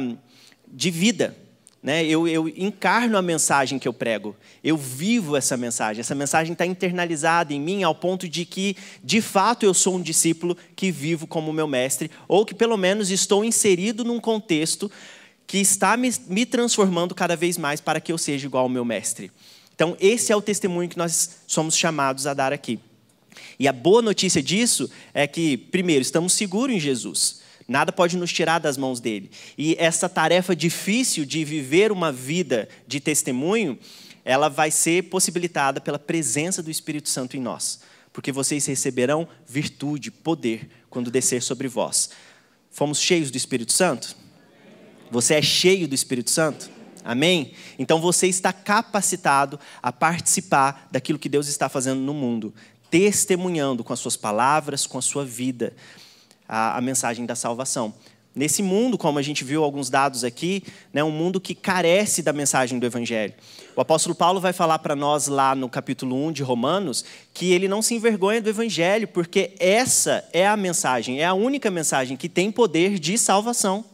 [0.66, 1.36] de vida.
[1.84, 2.06] Né?
[2.06, 6.66] Eu, eu encarno a mensagem que eu prego, eu vivo essa mensagem, essa mensagem está
[6.66, 11.28] internalizada em mim ao ponto de que, de fato, eu sou um discípulo que vivo
[11.28, 14.90] como meu mestre, ou que pelo menos estou inserido num contexto
[15.48, 18.86] que está me, me transformando cada vez mais para que eu seja igual ao meu
[18.86, 19.32] mestre.
[19.74, 22.80] Então, esse é o testemunho que nós somos chamados a dar aqui.
[23.60, 27.42] E a boa notícia disso é que, primeiro, estamos seguros em Jesus.
[27.68, 29.30] Nada pode nos tirar das mãos dele.
[29.58, 33.78] E essa tarefa difícil de viver uma vida de testemunho,
[34.24, 37.80] ela vai ser possibilitada pela presença do Espírito Santo em nós.
[38.14, 42.10] Porque vocês receberão virtude, poder, quando descer sobre vós.
[42.72, 44.16] Fomos cheios do Espírito Santo?
[45.12, 46.70] Você é cheio do Espírito Santo?
[47.04, 47.52] Amém?
[47.78, 52.54] Então você está capacitado a participar daquilo que Deus está fazendo no mundo,
[52.90, 55.74] testemunhando com as suas palavras, com a sua vida,
[56.50, 57.94] a, a mensagem da salvação.
[58.34, 62.34] Nesse mundo, como a gente viu alguns dados aqui, né, um mundo que carece da
[62.34, 63.34] mensagem do Evangelho.
[63.76, 67.68] O apóstolo Paulo vai falar para nós lá no capítulo 1 de Romanos que ele
[67.68, 72.28] não se envergonha do Evangelho, porque essa é a mensagem, é a única mensagem que
[72.28, 73.86] tem poder de salvação.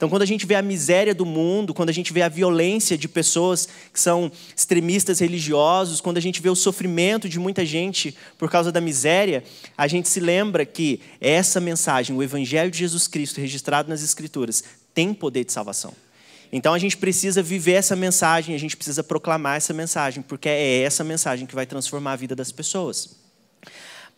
[0.00, 2.96] Então, quando a gente vê a miséria do mundo, quando a gente vê a violência
[2.96, 8.16] de pessoas que são extremistas religiosos, quando a gente vê o sofrimento de muita gente
[8.38, 9.44] por causa da miséria,
[9.76, 14.64] a gente se lembra que essa mensagem, o Evangelho de Jesus Cristo, registrado nas Escrituras,
[14.94, 15.92] tem poder de salvação.
[16.50, 20.80] Então a gente precisa viver essa mensagem, a gente precisa proclamar essa mensagem, porque é
[20.80, 23.19] essa mensagem que vai transformar a vida das pessoas.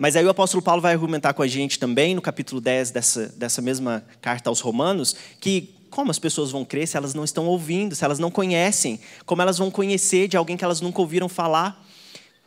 [0.03, 3.29] Mas aí o apóstolo Paulo vai argumentar com a gente também, no capítulo 10 dessa,
[3.37, 7.47] dessa mesma carta aos Romanos, que como as pessoas vão crer se elas não estão
[7.47, 8.99] ouvindo, se elas não conhecem?
[9.25, 11.87] Como elas vão conhecer de alguém que elas nunca ouviram falar?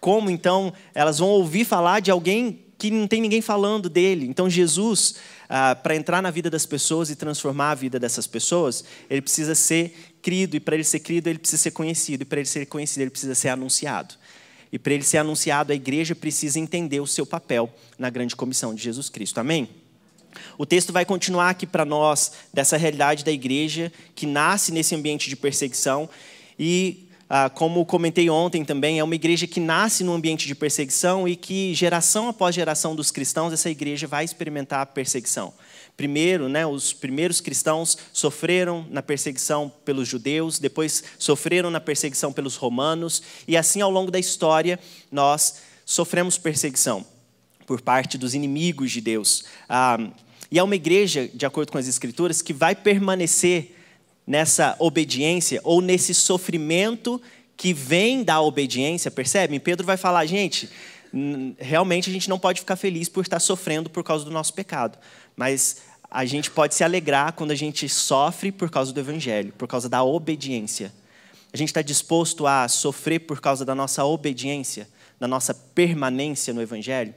[0.02, 4.28] Como então elas vão ouvir falar de alguém que não tem ninguém falando dele?
[4.28, 5.15] Então Jesus,
[5.48, 9.56] ah, para entrar na vida das pessoas e transformar a vida dessas pessoas, ele precisa
[9.56, 12.65] ser crido, e para ele ser crido, ele precisa ser conhecido, e para ele ser
[12.65, 14.15] conhecido, ele precisa ser anunciado.
[14.76, 18.76] E para ele ser anunciado, a igreja precisa entender o seu papel na grande comissão
[18.76, 19.40] de Jesus Cristo.
[19.40, 19.70] Amém?
[20.58, 25.30] O texto vai continuar aqui para nós dessa realidade da igreja que nasce nesse ambiente
[25.30, 26.10] de perseguição
[26.60, 31.26] e ah, como comentei ontem também, é uma igreja que nasce num ambiente de perseguição
[31.26, 35.54] e que, geração após geração dos cristãos, essa igreja vai experimentar a perseguição.
[35.98, 42.58] Primeiro, né, os primeiros cristãos sofreram na perseguição pelos judeus, depois sofreram na perseguição pelos
[42.58, 44.78] romanos, e assim ao longo da história
[45.10, 47.06] nós sofremos perseguição
[47.66, 49.46] por parte dos inimigos de Deus.
[49.70, 49.98] Ah,
[50.52, 53.76] e é uma igreja, de acordo com as Escrituras, que vai permanecer
[54.28, 57.22] nessa obediência ou nesse sofrimento
[57.56, 59.60] que vem da obediência, percebe?
[59.60, 60.70] Pedro vai falar, gente,
[61.58, 64.98] realmente a gente não pode ficar feliz por estar sofrendo por causa do nosso pecado,
[65.36, 65.78] mas
[66.10, 69.89] a gente pode se alegrar quando a gente sofre por causa do evangelho, por causa
[69.89, 70.94] da obediência.
[71.52, 74.89] A gente está disposto a sofrer por causa da nossa obediência,
[75.20, 77.13] da nossa permanência no evangelho?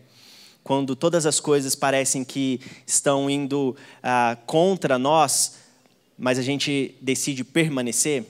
[0.62, 5.56] Quando todas as coisas parecem que estão indo ah, contra nós,
[6.16, 8.24] mas a gente decide permanecer,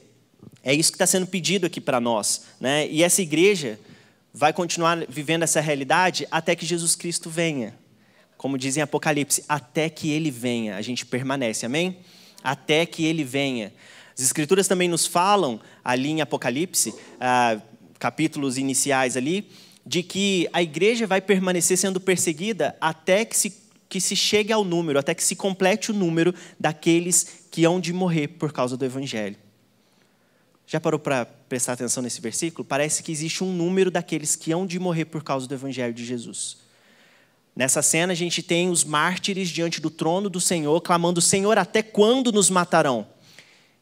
[0.62, 2.44] é isso que está sendo pedido aqui para nós.
[2.61, 2.88] Né?
[2.88, 3.79] E essa igreja
[4.33, 7.75] vai continuar vivendo essa realidade até que Jesus Cristo venha.
[8.38, 11.98] Como diz em Apocalipse, até que ele venha, a gente permanece, amém?
[12.42, 13.74] Até que ele venha.
[14.16, 17.61] As Escrituras também nos falam, ali em Apocalipse, ah,
[17.98, 19.51] capítulos iniciais ali,
[19.85, 23.53] de que a igreja vai permanecer sendo perseguida até que se,
[23.88, 27.92] que se chegue ao número, até que se complete o número daqueles que hão de
[27.92, 29.37] morrer por causa do Evangelho.
[30.64, 32.64] Já parou para prestar atenção nesse versículo?
[32.64, 36.05] Parece que existe um número daqueles que hão de morrer por causa do Evangelho de
[36.05, 36.67] Jesus.
[37.59, 41.83] Nessa cena, a gente tem os mártires diante do trono do Senhor, clamando: Senhor, até
[41.83, 43.05] quando nos matarão?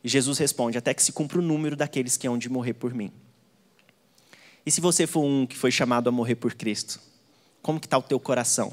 [0.02, 2.94] E Jesus responde: Até que se cumpra o número daqueles que hão de morrer por
[2.94, 3.12] mim.
[4.64, 6.98] E se você for um que foi chamado a morrer por Cristo?
[7.60, 8.72] Como que está o teu coração?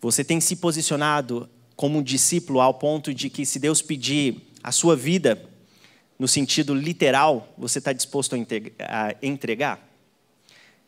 [0.00, 1.46] Você tem se posicionado
[1.76, 5.38] como um discípulo ao ponto de que se Deus pedir a sua vida,
[6.18, 9.89] no sentido literal, você está disposto a entregar?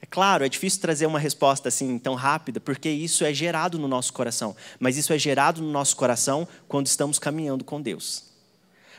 [0.03, 3.89] É claro, é difícil trazer uma resposta assim tão rápida, porque isso é gerado no
[3.89, 4.55] nosso coração.
[4.79, 8.25] Mas isso é gerado no nosso coração quando estamos caminhando com Deus.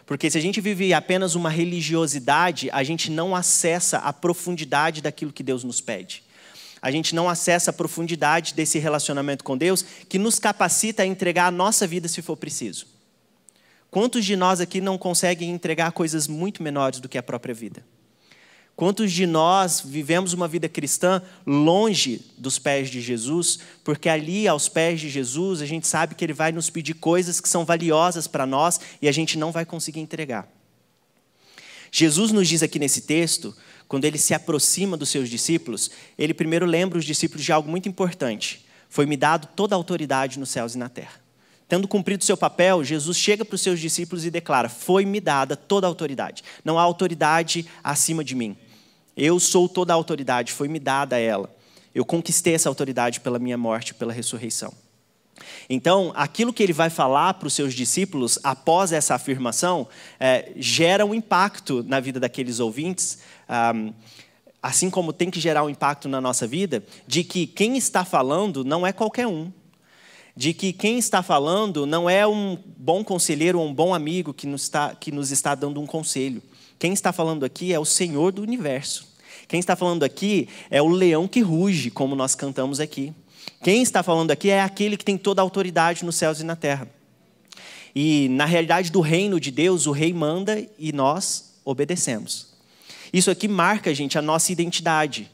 [0.05, 5.31] Porque se a gente vive apenas uma religiosidade, a gente não acessa a profundidade daquilo
[5.31, 6.23] que Deus nos pede
[6.83, 11.45] a gente não acessa a profundidade desse relacionamento com Deus que nos capacita a entregar
[11.45, 12.85] a nossa vida se for preciso.
[13.89, 17.85] Quantos de nós aqui não conseguem entregar coisas muito menores do que a própria vida?
[18.75, 24.67] Quantos de nós vivemos uma vida cristã longe dos pés de Jesus, porque ali aos
[24.67, 28.27] pés de Jesus a gente sabe que Ele vai nos pedir coisas que são valiosas
[28.27, 30.47] para nós e a gente não vai conseguir entregar.
[31.91, 33.55] Jesus nos diz aqui nesse texto
[33.87, 37.87] quando ele se aproxima dos seus discípulos, ele primeiro lembra os discípulos de algo muito
[37.87, 41.22] importante: foi-me dado toda a autoridade nos céus e na terra.
[41.73, 45.87] Tendo cumprido seu papel, Jesus chega para os seus discípulos e declara: Foi-me dada toda
[45.87, 46.43] a autoridade.
[46.63, 48.55] Não há autoridade acima de mim.
[49.17, 51.51] Eu sou toda a autoridade, foi-me dada ela.
[51.95, 54.71] Eu conquistei essa autoridade pela minha morte, pela ressurreição.
[55.67, 59.87] Então, aquilo que ele vai falar para os seus discípulos após essa afirmação
[60.19, 63.17] é, gera um impacto na vida daqueles ouvintes,
[63.49, 63.91] um,
[64.61, 68.63] assim como tem que gerar um impacto na nossa vida, de que quem está falando
[68.63, 69.51] não é qualquer um.
[70.35, 74.47] De que quem está falando não é um bom conselheiro ou um bom amigo que
[74.47, 76.41] nos, está, que nos está dando um conselho.
[76.79, 79.07] Quem está falando aqui é o Senhor do universo.
[79.47, 83.13] Quem está falando aqui é o leão que ruge, como nós cantamos aqui.
[83.63, 86.55] Quem está falando aqui é aquele que tem toda a autoridade nos céus e na
[86.55, 86.89] terra.
[87.95, 92.53] E na realidade do reino de Deus, o rei manda e nós obedecemos.
[93.13, 95.29] Isso aqui marca, gente, a nossa identidade.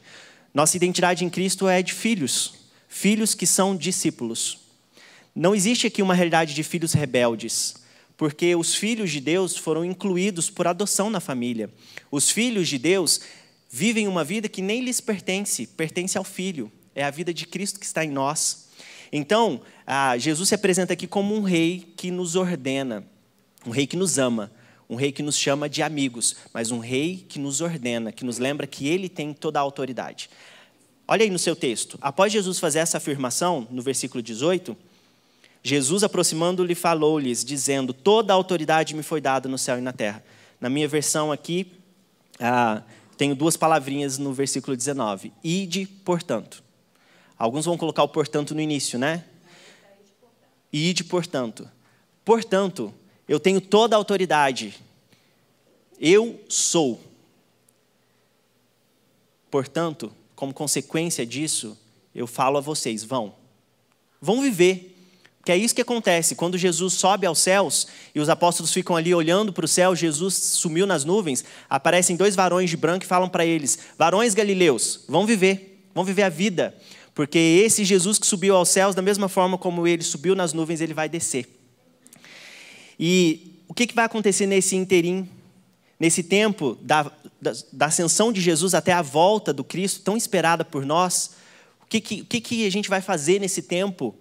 [0.52, 2.54] Nossa identidade em Cristo é de filhos,
[2.88, 4.58] filhos que são discípulos.
[5.34, 7.74] Não existe aqui uma realidade de filhos rebeldes,
[8.16, 11.70] porque os filhos de Deus foram incluídos por adoção na família.
[12.10, 13.20] Os filhos de Deus
[13.70, 17.78] vivem uma vida que nem lhes pertence, pertence ao filho é a vida de Cristo
[17.78, 18.68] que está em nós.
[19.12, 19.62] Então,
[20.18, 23.04] Jesus se apresenta aqui como um rei que nos ordena,
[23.66, 24.52] um rei que nos ama,
[24.88, 28.38] um rei que nos chama de amigos, mas um rei que nos ordena, que nos
[28.38, 30.28] lembra que ele tem toda a autoridade.
[31.06, 31.98] Olha aí no seu texto.
[32.00, 34.76] Após Jesus fazer essa afirmação, no versículo 18,
[35.62, 40.24] Jesus, aproximando-lhe, falou-lhes, dizendo: Toda a autoridade me foi dada no céu e na terra.
[40.60, 41.72] Na minha versão aqui,
[42.38, 42.82] ah,
[43.16, 46.62] tenho duas palavrinhas no versículo 19: Ide, portanto.
[47.38, 49.24] Alguns vão colocar o portanto no início, né?
[50.72, 51.70] Ide, portanto.
[52.24, 52.92] Portanto,
[53.28, 54.74] eu tenho toda a autoridade.
[55.98, 57.00] Eu sou.
[59.50, 61.76] Portanto, como consequência disso,
[62.14, 63.34] eu falo a vocês: vão.
[64.20, 64.89] Vão viver.
[65.50, 66.36] Porque é isso que acontece.
[66.36, 70.32] Quando Jesus sobe aos céus e os apóstolos ficam ali olhando para o céu, Jesus
[70.34, 75.26] sumiu nas nuvens, aparecem dois varões de branco e falam para eles: Varões galileus, vão
[75.26, 76.72] viver, vão viver a vida.
[77.16, 80.80] Porque esse Jesus que subiu aos céus, da mesma forma como ele subiu nas nuvens,
[80.80, 81.48] ele vai descer.
[82.96, 85.28] E o que, que vai acontecer nesse interim,
[85.98, 87.10] nesse tempo da,
[87.42, 91.32] da, da, ascensão de Jesus até a volta do Cristo, tão esperada por nós?
[91.82, 94.14] O que, que, que, que a gente vai fazer nesse tempo?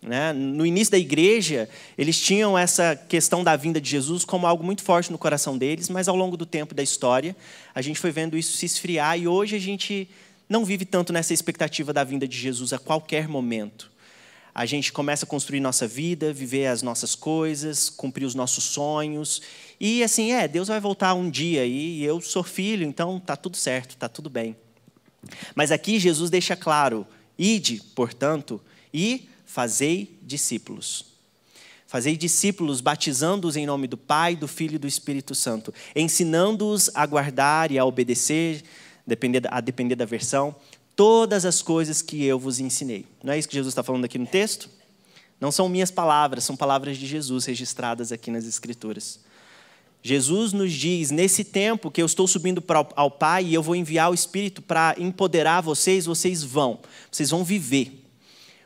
[0.00, 0.32] Né?
[0.32, 4.82] No início da igreja, eles tinham essa questão da vinda de Jesus como algo muito
[4.82, 7.34] forte no coração deles, mas ao longo do tempo da história,
[7.74, 10.08] a gente foi vendo isso se esfriar e hoje a gente
[10.48, 13.90] não vive tanto nessa expectativa da vinda de Jesus a qualquer momento.
[14.54, 19.42] A gente começa a construir nossa vida, viver as nossas coisas, cumprir os nossos sonhos.
[19.78, 23.56] E assim, é, Deus vai voltar um dia e eu sou filho, então tá tudo
[23.56, 24.56] certo, tá tudo bem.
[25.54, 27.06] Mas aqui Jesus deixa claro:
[27.38, 28.60] ide, portanto,
[28.92, 31.06] e fazei discípulos.
[31.86, 37.06] Fazei discípulos, batizando-os em nome do Pai, do Filho e do Espírito Santo, ensinando-os a
[37.06, 38.62] guardar e a obedecer
[39.50, 40.54] a depender da versão,
[40.94, 43.06] todas as coisas que eu vos ensinei.
[43.24, 44.68] Não é isso que Jesus está falando aqui no texto?
[45.40, 49.18] Não são minhas palavras, são palavras de Jesus registradas aqui nas Escrituras.
[50.02, 52.62] Jesus nos diz: nesse tempo que eu estou subindo
[52.94, 56.80] ao Pai e eu vou enviar o Espírito para empoderar vocês, vocês vão,
[57.10, 57.97] vocês vão viver.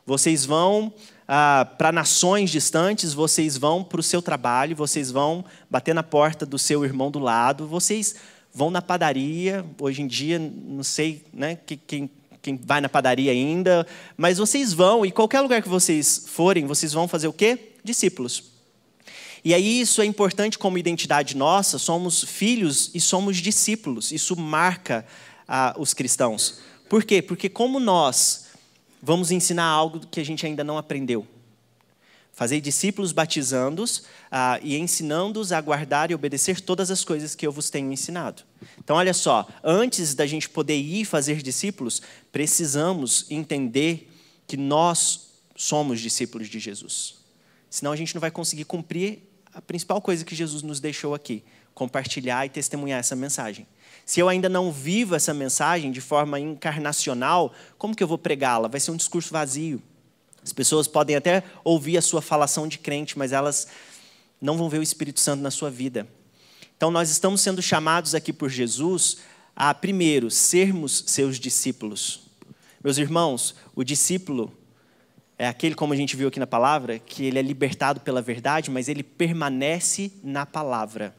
[0.05, 0.93] Vocês vão
[1.29, 6.45] ah, para nações distantes, vocês vão para o seu trabalho, vocês vão bater na porta
[6.45, 8.17] do seu irmão do lado, vocês
[8.53, 9.65] vão na padaria.
[9.81, 12.11] Hoje em dia, não sei né, quem,
[12.43, 13.87] quem vai na padaria ainda,
[14.17, 17.75] mas vocês vão, e qualquer lugar que vocês forem, vocês vão fazer o quê?
[17.85, 18.51] Discípulos.
[19.45, 24.13] E aí isso é importante como identidade nossa, somos filhos e somos discípulos.
[24.13, 25.07] Isso marca
[25.47, 26.61] ah, os cristãos.
[26.89, 27.23] Por quê?
[27.23, 28.42] Porque como nós
[29.03, 31.27] vamos ensinar algo que a gente ainda não aprendeu?
[32.33, 37.53] Fazei discípulos batizando-os ah, e ensinando-os a guardar e obedecer todas as coisas que eu
[37.53, 38.43] vos tenho ensinado.
[38.79, 42.01] Então, olha só, antes da gente poder ir fazer discípulos,
[42.31, 44.11] precisamos entender
[44.47, 47.17] que nós somos discípulos de Jesus.
[47.69, 49.19] Senão a gente não vai conseguir cumprir
[49.53, 51.45] a principal coisa que Jesus nos deixou aqui:
[51.75, 53.67] compartilhar e testemunhar essa mensagem.
[54.05, 58.69] Se eu ainda não vivo essa mensagem de forma encarnacional, como que eu vou pregá-la?
[58.69, 59.83] Vai ser um discurso vazio.
[60.43, 63.69] As pessoas podem até ouvir a sua falação de crente, mas elas
[64.41, 66.07] não vão ver o Espírito Santo na sua vida.
[66.77, 69.19] Então, nós estamos sendo chamados aqui por Jesus
[69.55, 72.23] a, primeiro, sermos seus discípulos.
[72.83, 74.53] Meus irmãos, o discípulo
[75.39, 78.71] é aquele, como a gente viu aqui na palavra, que ele é libertado pela verdade,
[78.71, 81.15] mas ele permanece na palavra.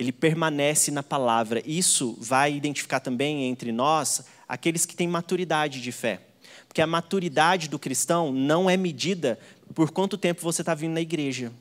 [0.00, 1.62] Ele permanece na palavra.
[1.66, 6.22] Isso vai identificar também entre nós aqueles que têm maturidade de fé.
[6.66, 9.38] Porque a maturidade do cristão não é medida
[9.74, 11.52] por quanto tempo você está vindo na igreja,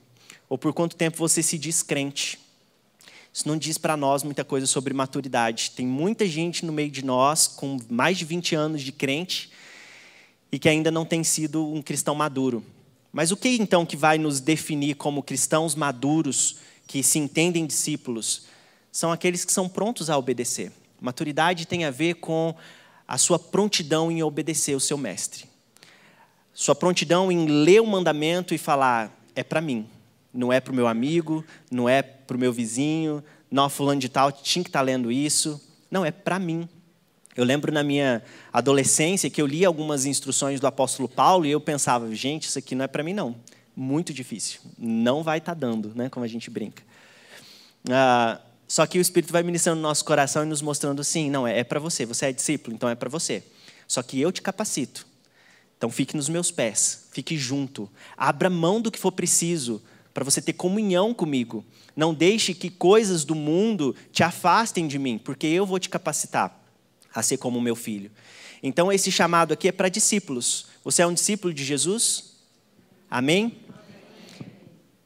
[0.47, 2.39] ou por quanto tempo você se diz crente.
[3.33, 5.71] Isso não diz para nós muita coisa sobre maturidade.
[5.71, 9.51] Tem muita gente no meio de nós com mais de 20 anos de crente
[10.49, 12.63] e que ainda não tem sido um cristão maduro.
[13.11, 18.47] Mas o que então que vai nos definir como cristãos maduros que se entendem discípulos?
[18.91, 20.71] São aqueles que são prontos a obedecer.
[20.99, 22.55] Maturidade tem a ver com
[23.07, 25.45] a sua prontidão em obedecer o seu mestre.
[26.51, 29.87] Sua prontidão em ler o mandamento e falar: é para mim,
[30.33, 34.09] não é para o meu amigo, não é para o meu vizinho, não, fulano de
[34.09, 35.61] tal tinha que estar tá lendo isso.
[35.91, 36.67] Não, é para mim.
[37.35, 41.61] Eu lembro na minha adolescência que eu li algumas instruções do apóstolo Paulo e eu
[41.61, 43.35] pensava, gente, isso aqui não é para mim não.
[43.75, 44.59] Muito difícil.
[44.77, 46.09] Não vai estar tá dando, né?
[46.09, 46.83] Como a gente brinca.
[47.89, 51.47] Ah, só que o Espírito vai ministrando no nosso coração e nos mostrando sim, não,
[51.47, 53.43] é, é para você, você é discípulo, então é para você.
[53.87, 55.07] Só que eu te capacito.
[55.75, 57.89] Então fique nos meus pés, fique junto.
[58.15, 59.81] Abra mão do que for preciso
[60.13, 61.65] para você ter comunhão comigo.
[61.95, 66.61] Não deixe que coisas do mundo te afastem de mim, porque eu vou te capacitar
[67.15, 68.11] a ser como meu filho.
[68.61, 70.67] Então esse chamado aqui é para discípulos.
[70.83, 72.28] Você é um discípulo de Jesus?
[73.09, 73.57] Amém?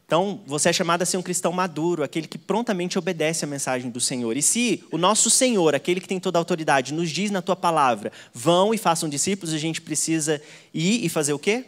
[0.05, 3.89] Então, você é chamado a ser um cristão maduro, aquele que prontamente obedece à mensagem
[3.89, 4.37] do Senhor.
[4.37, 7.55] E se o nosso Senhor, aquele que tem toda a autoridade, nos diz na tua
[7.55, 10.41] palavra, vão e façam discípulos, a gente precisa
[10.73, 11.65] ir e fazer o quê?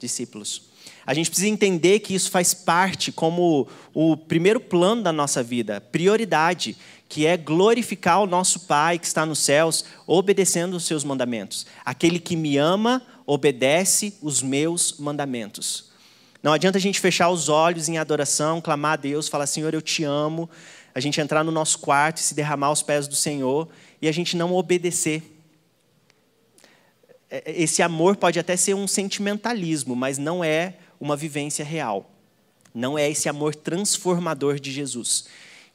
[0.00, 0.70] Discípulos.
[1.06, 5.80] A gente precisa entender que isso faz parte como o primeiro plano da nossa vida,
[5.80, 6.76] prioridade,
[7.08, 11.66] que é glorificar o nosso Pai que está nos céus, obedecendo os seus mandamentos.
[11.84, 13.02] Aquele que me ama,
[13.32, 15.92] obedece os meus mandamentos.
[16.42, 19.80] Não adianta a gente fechar os olhos em adoração, clamar a Deus, falar, Senhor, eu
[19.80, 20.50] te amo.
[20.92, 23.68] A gente entrar no nosso quarto e se derramar aos pés do Senhor
[24.02, 25.22] e a gente não obedecer.
[27.30, 32.10] é, esse amor pode até ser um sentimentalismo, mas não é uma vivência real.
[32.74, 35.26] Não é esse amor transformador de Jesus,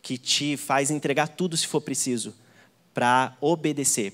[0.02, 2.36] que te faz entregar tudo se for preciso,
[2.94, 4.12] para obedecer.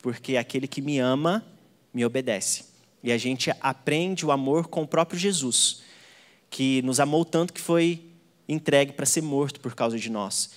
[0.00, 1.44] Porque aquele que me ama,
[1.92, 2.75] me obedece.
[3.02, 5.82] E a gente aprende o amor com o próprio Jesus,
[6.50, 8.02] que nos amou tanto que foi
[8.48, 10.50] entregue para ser morto por causa de nós.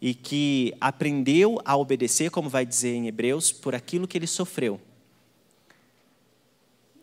[0.00, 4.80] E que aprendeu a obedecer, como vai dizer em Hebreus, por aquilo que ele sofreu.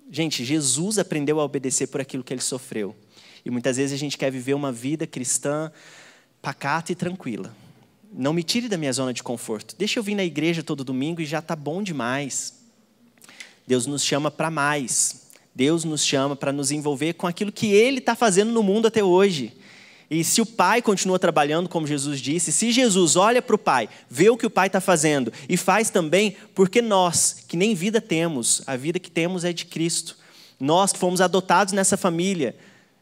[0.09, 2.95] Gente, Jesus aprendeu a obedecer por aquilo que ele sofreu.
[3.45, 5.71] E muitas vezes a gente quer viver uma vida cristã
[6.41, 7.55] pacata e tranquila.
[8.11, 9.75] Não me tire da minha zona de conforto.
[9.77, 12.60] Deixa eu vir na igreja todo domingo e já está bom demais.
[13.67, 15.21] Deus nos chama para mais.
[15.53, 19.03] Deus nos chama para nos envolver com aquilo que Ele está fazendo no mundo até
[19.03, 19.53] hoje.
[20.09, 23.87] E se o Pai continua trabalhando, como Jesus disse, se Jesus olha para o Pai,
[24.09, 28.01] vê o que o Pai está fazendo e faz também, porque nós, que nem vida
[28.01, 30.17] temos, a vida que temos é de Cristo.
[30.59, 32.55] Nós que fomos adotados nessa família,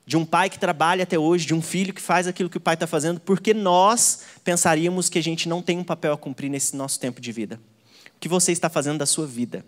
[0.05, 2.61] de um pai que trabalha até hoje, de um filho que faz aquilo que o
[2.61, 6.49] pai está fazendo, porque nós pensaríamos que a gente não tem um papel a cumprir
[6.49, 7.59] nesse nosso tempo de vida.
[8.15, 9.63] O que você está fazendo da sua vida?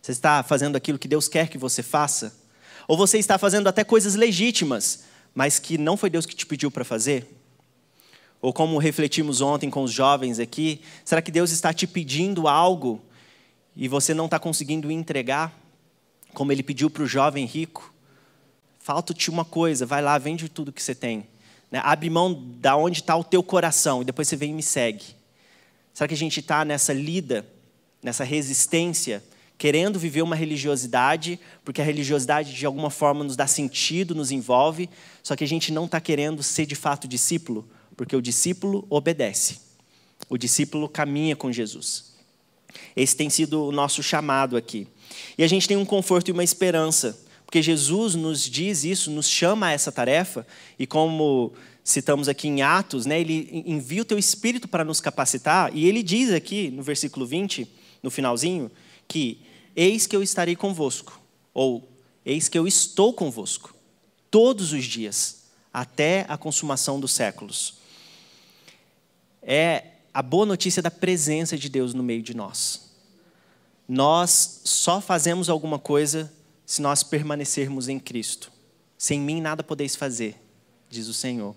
[0.00, 2.34] Você está fazendo aquilo que Deus quer que você faça?
[2.88, 6.70] Ou você está fazendo até coisas legítimas, mas que não foi Deus que te pediu
[6.70, 7.26] para fazer?
[8.40, 13.00] Ou como refletimos ontem com os jovens aqui, será que Deus está te pedindo algo
[13.76, 15.56] e você não está conseguindo entregar,
[16.32, 17.92] como Ele pediu para o jovem rico?
[18.80, 21.26] falta-te uma coisa, vai lá, vende tudo que você tem.
[21.70, 21.80] Né?
[21.84, 25.14] Abre mão da onde está o teu coração e depois você vem e me segue.
[25.94, 27.46] Será que a gente está nessa lida,
[28.02, 29.22] nessa resistência,
[29.60, 34.88] querendo viver uma religiosidade, porque a religiosidade de alguma forma nos dá sentido, nos envolve,
[35.22, 39.60] só que a gente não está querendo ser de fato discípulo, porque o discípulo obedece,
[40.30, 42.14] o discípulo caminha com Jesus.
[42.96, 44.88] Esse tem sido o nosso chamado aqui.
[45.36, 49.28] E a gente tem um conforto e uma esperança porque Jesus nos diz isso, nos
[49.28, 50.46] chama a essa tarefa,
[50.78, 51.52] e como
[51.82, 56.00] citamos aqui em Atos, né, ele envia o teu espírito para nos capacitar, e ele
[56.00, 57.68] diz aqui no versículo 20,
[58.04, 58.70] no finalzinho,
[59.08, 59.40] que
[59.74, 61.20] eis que eu estarei convosco,
[61.52, 61.88] ou
[62.24, 63.74] eis que eu estou convosco,
[64.30, 67.74] todos os dias, até a consumação dos séculos.
[69.42, 72.90] É a boa notícia da presença de Deus no meio de nós.
[73.88, 76.32] Nós só fazemos alguma coisa
[76.66, 78.52] se nós permanecermos em Cristo.
[78.96, 80.36] Sem mim nada podeis fazer,
[80.88, 81.56] diz o Senhor.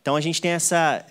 [0.00, 1.04] Então a gente tem essa,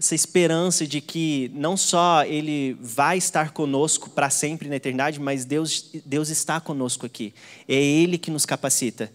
[0.00, 5.44] essa esperança de que não só Ele vai estar conosco para sempre na eternidade, mas
[5.44, 7.34] Deus, Deus está conosco aqui.
[7.68, 9.12] É Ele que nos capacita.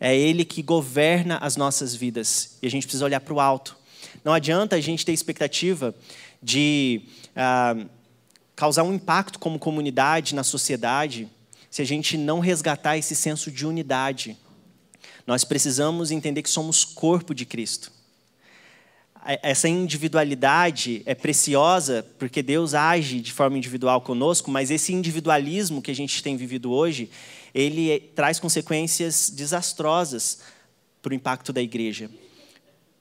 [0.00, 2.56] É Ele que governa as nossas vidas.
[2.62, 3.76] E a gente precisa olhar para o alto.
[4.24, 5.94] Não adianta a gente ter expectativa
[6.42, 7.02] de
[7.36, 7.76] ah,
[8.56, 11.28] causar um impacto como comunidade na sociedade
[11.70, 14.34] se a gente não resgatar esse senso de unidade.
[15.26, 17.92] Nós precisamos entender que somos corpo de Cristo.
[19.24, 25.92] Essa individualidade é preciosa porque Deus age de forma individual conosco, mas esse individualismo que
[25.92, 27.08] a gente tem vivido hoje,
[27.54, 30.40] ele traz consequências desastrosas
[31.00, 32.10] para o impacto da igreja.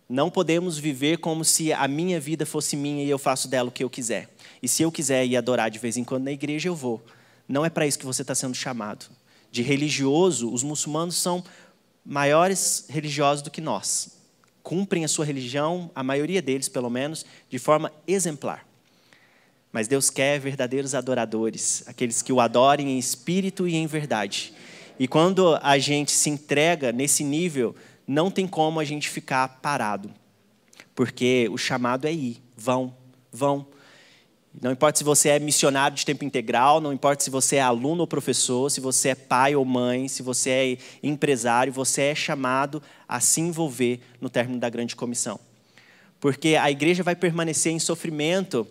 [0.07, 3.71] Não podemos viver como se a minha vida fosse minha e eu faço dela o
[3.71, 4.29] que eu quiser.
[4.61, 7.03] E se eu quiser ir adorar de vez em quando na igreja, eu vou.
[7.47, 9.07] Não é para isso que você está sendo chamado.
[9.51, 11.43] De religioso, os muçulmanos são
[12.05, 14.20] maiores religiosos do que nós.
[14.63, 18.67] Cumprem a sua religião, a maioria deles, pelo menos, de forma exemplar.
[19.71, 24.53] Mas Deus quer verdadeiros adoradores, aqueles que o adorem em espírito e em verdade.
[24.99, 30.11] E quando a gente se entrega nesse nível, não tem como a gente ficar parado.
[30.93, 32.95] Porque o chamado é ir, vão,
[33.31, 33.65] vão.
[34.59, 38.01] Não importa se você é missionário de tempo integral, não importa se você é aluno
[38.01, 42.83] ou professor, se você é pai ou mãe, se você é empresário, você é chamado
[43.07, 45.39] a se envolver no término da grande comissão.
[46.19, 48.67] Porque a igreja vai permanecer em sofrimento,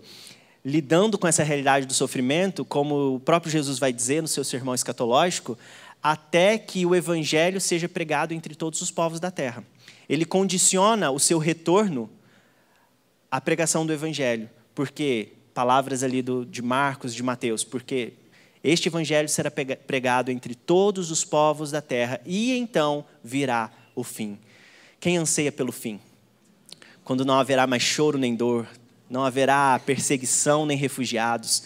[0.62, 4.74] lidando com essa realidade do sofrimento, como o próprio Jesus vai dizer no seu sermão
[4.74, 5.58] escatológico,
[6.02, 9.64] até que o evangelho seja pregado entre todos os povos da terra.
[10.08, 12.10] Ele condiciona o seu retorno
[13.30, 18.14] à pregação do evangelho, porque palavras ali do, de Marcos, de Mateus, porque
[18.62, 24.38] este evangelho será pregado entre todos os povos da terra e então virá o fim.
[24.98, 25.98] Quem anseia pelo fim?
[27.02, 28.68] Quando não haverá mais choro nem dor,
[29.08, 31.64] não haverá perseguição nem refugiados,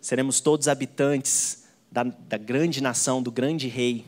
[0.00, 4.04] seremos todos habitantes da, da grande nação, do grande rei,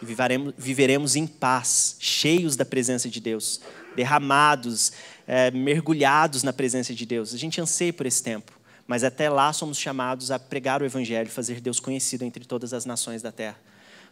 [0.00, 3.60] e viveremos, viveremos em paz, cheios da presença de Deus,
[3.96, 4.92] derramados,
[5.26, 7.34] é, mergulhados na presença de Deus.
[7.34, 8.57] A gente anseia por esse tempo
[8.88, 12.86] mas até lá somos chamados a pregar o Evangelho, fazer Deus conhecido entre todas as
[12.86, 13.60] nações da terra.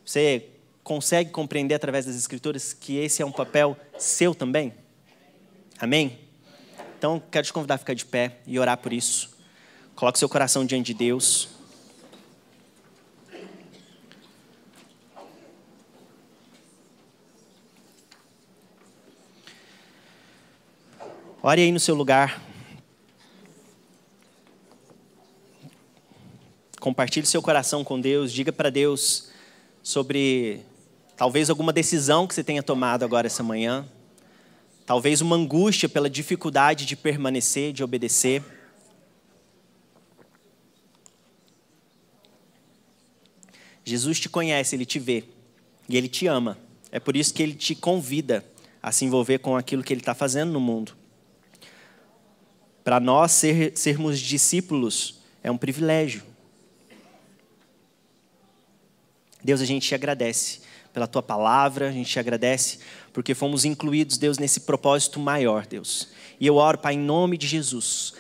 [0.05, 0.51] Você
[0.85, 4.75] consegue compreender através das Escrituras que esse é um papel seu também?
[5.79, 6.21] Amém?
[6.99, 9.35] Então, quero te convidar a ficar de pé e orar por isso.
[9.95, 11.49] Coloque seu coração diante de Deus.
[21.43, 22.46] Ore aí no seu lugar.
[26.87, 28.33] Compartilhe seu coração com Deus.
[28.33, 29.31] Diga para Deus
[29.83, 30.61] sobre
[31.17, 33.85] talvez alguma decisão que você tenha tomado agora essa manhã.
[34.87, 38.41] Talvez uma angústia pela dificuldade de permanecer, de obedecer.
[43.85, 45.25] Jesus te conhece, ele te vê
[45.89, 46.57] e ele te ama.
[46.93, 48.45] É por isso que ele te convida
[48.81, 50.97] a se envolver com aquilo que ele está fazendo no mundo.
[52.85, 56.36] Para nós ser, sermos discípulos é um privilégio.
[59.47, 60.61] Deus, a gente te agradece
[60.93, 62.79] pela tua palavra, a gente te agradece
[63.13, 66.09] porque fomos incluídos, Deus, nesse propósito maior, Deus.
[66.39, 68.13] E eu oro, Pai, em nome de Jesus.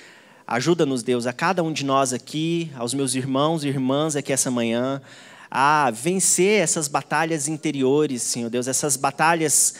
[0.46, 4.50] Ajuda-nos, Deus, a cada um de nós aqui, aos meus irmãos e irmãs aqui essa
[4.50, 5.02] manhã,
[5.50, 9.74] a vencer essas batalhas interiores, Senhor Deus, essas batalhas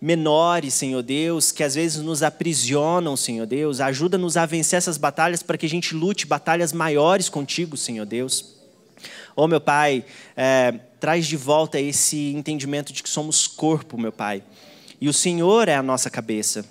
[0.00, 3.80] menores, Senhor Deus, que às vezes nos aprisionam, Senhor Deus.
[3.80, 8.56] Ajuda-nos a vencer essas batalhas para que a gente lute batalhas maiores contigo, Senhor Deus.
[9.36, 10.04] Oh, meu Pai,
[10.36, 14.40] é, traz de volta esse entendimento de que somos corpo, meu Pai.
[15.00, 16.64] E o Senhor é a nossa cabeça.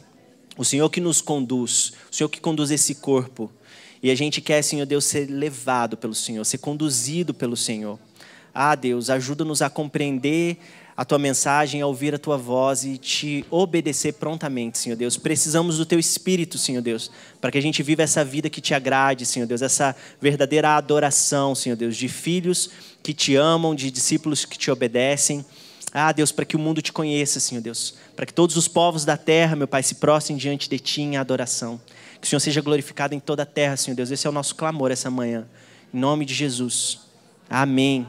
[0.57, 3.51] O Senhor que nos conduz, o Senhor que conduz esse corpo.
[4.01, 7.99] E a gente quer, Senhor Deus, ser levado pelo Senhor, ser conduzido pelo Senhor.
[8.53, 10.57] Ah, Deus, ajuda-nos a compreender
[11.01, 15.17] a tua mensagem, a ouvir a tua voz e te obedecer prontamente, Senhor Deus.
[15.17, 17.09] Precisamos do teu espírito, Senhor Deus,
[17.41, 21.55] para que a gente viva essa vida que te agrade, Senhor Deus, essa verdadeira adoração,
[21.55, 22.69] Senhor Deus, de filhos
[23.01, 25.43] que te amam, de discípulos que te obedecem.
[25.91, 29.03] Ah, Deus, para que o mundo te conheça, Senhor Deus, para que todos os povos
[29.03, 31.81] da terra, meu Pai, se prostrem diante de ti em adoração.
[32.21, 34.11] Que o Senhor seja glorificado em toda a terra, Senhor Deus.
[34.11, 35.47] Esse é o nosso clamor essa manhã.
[35.91, 36.99] Em nome de Jesus.
[37.49, 38.05] Amém.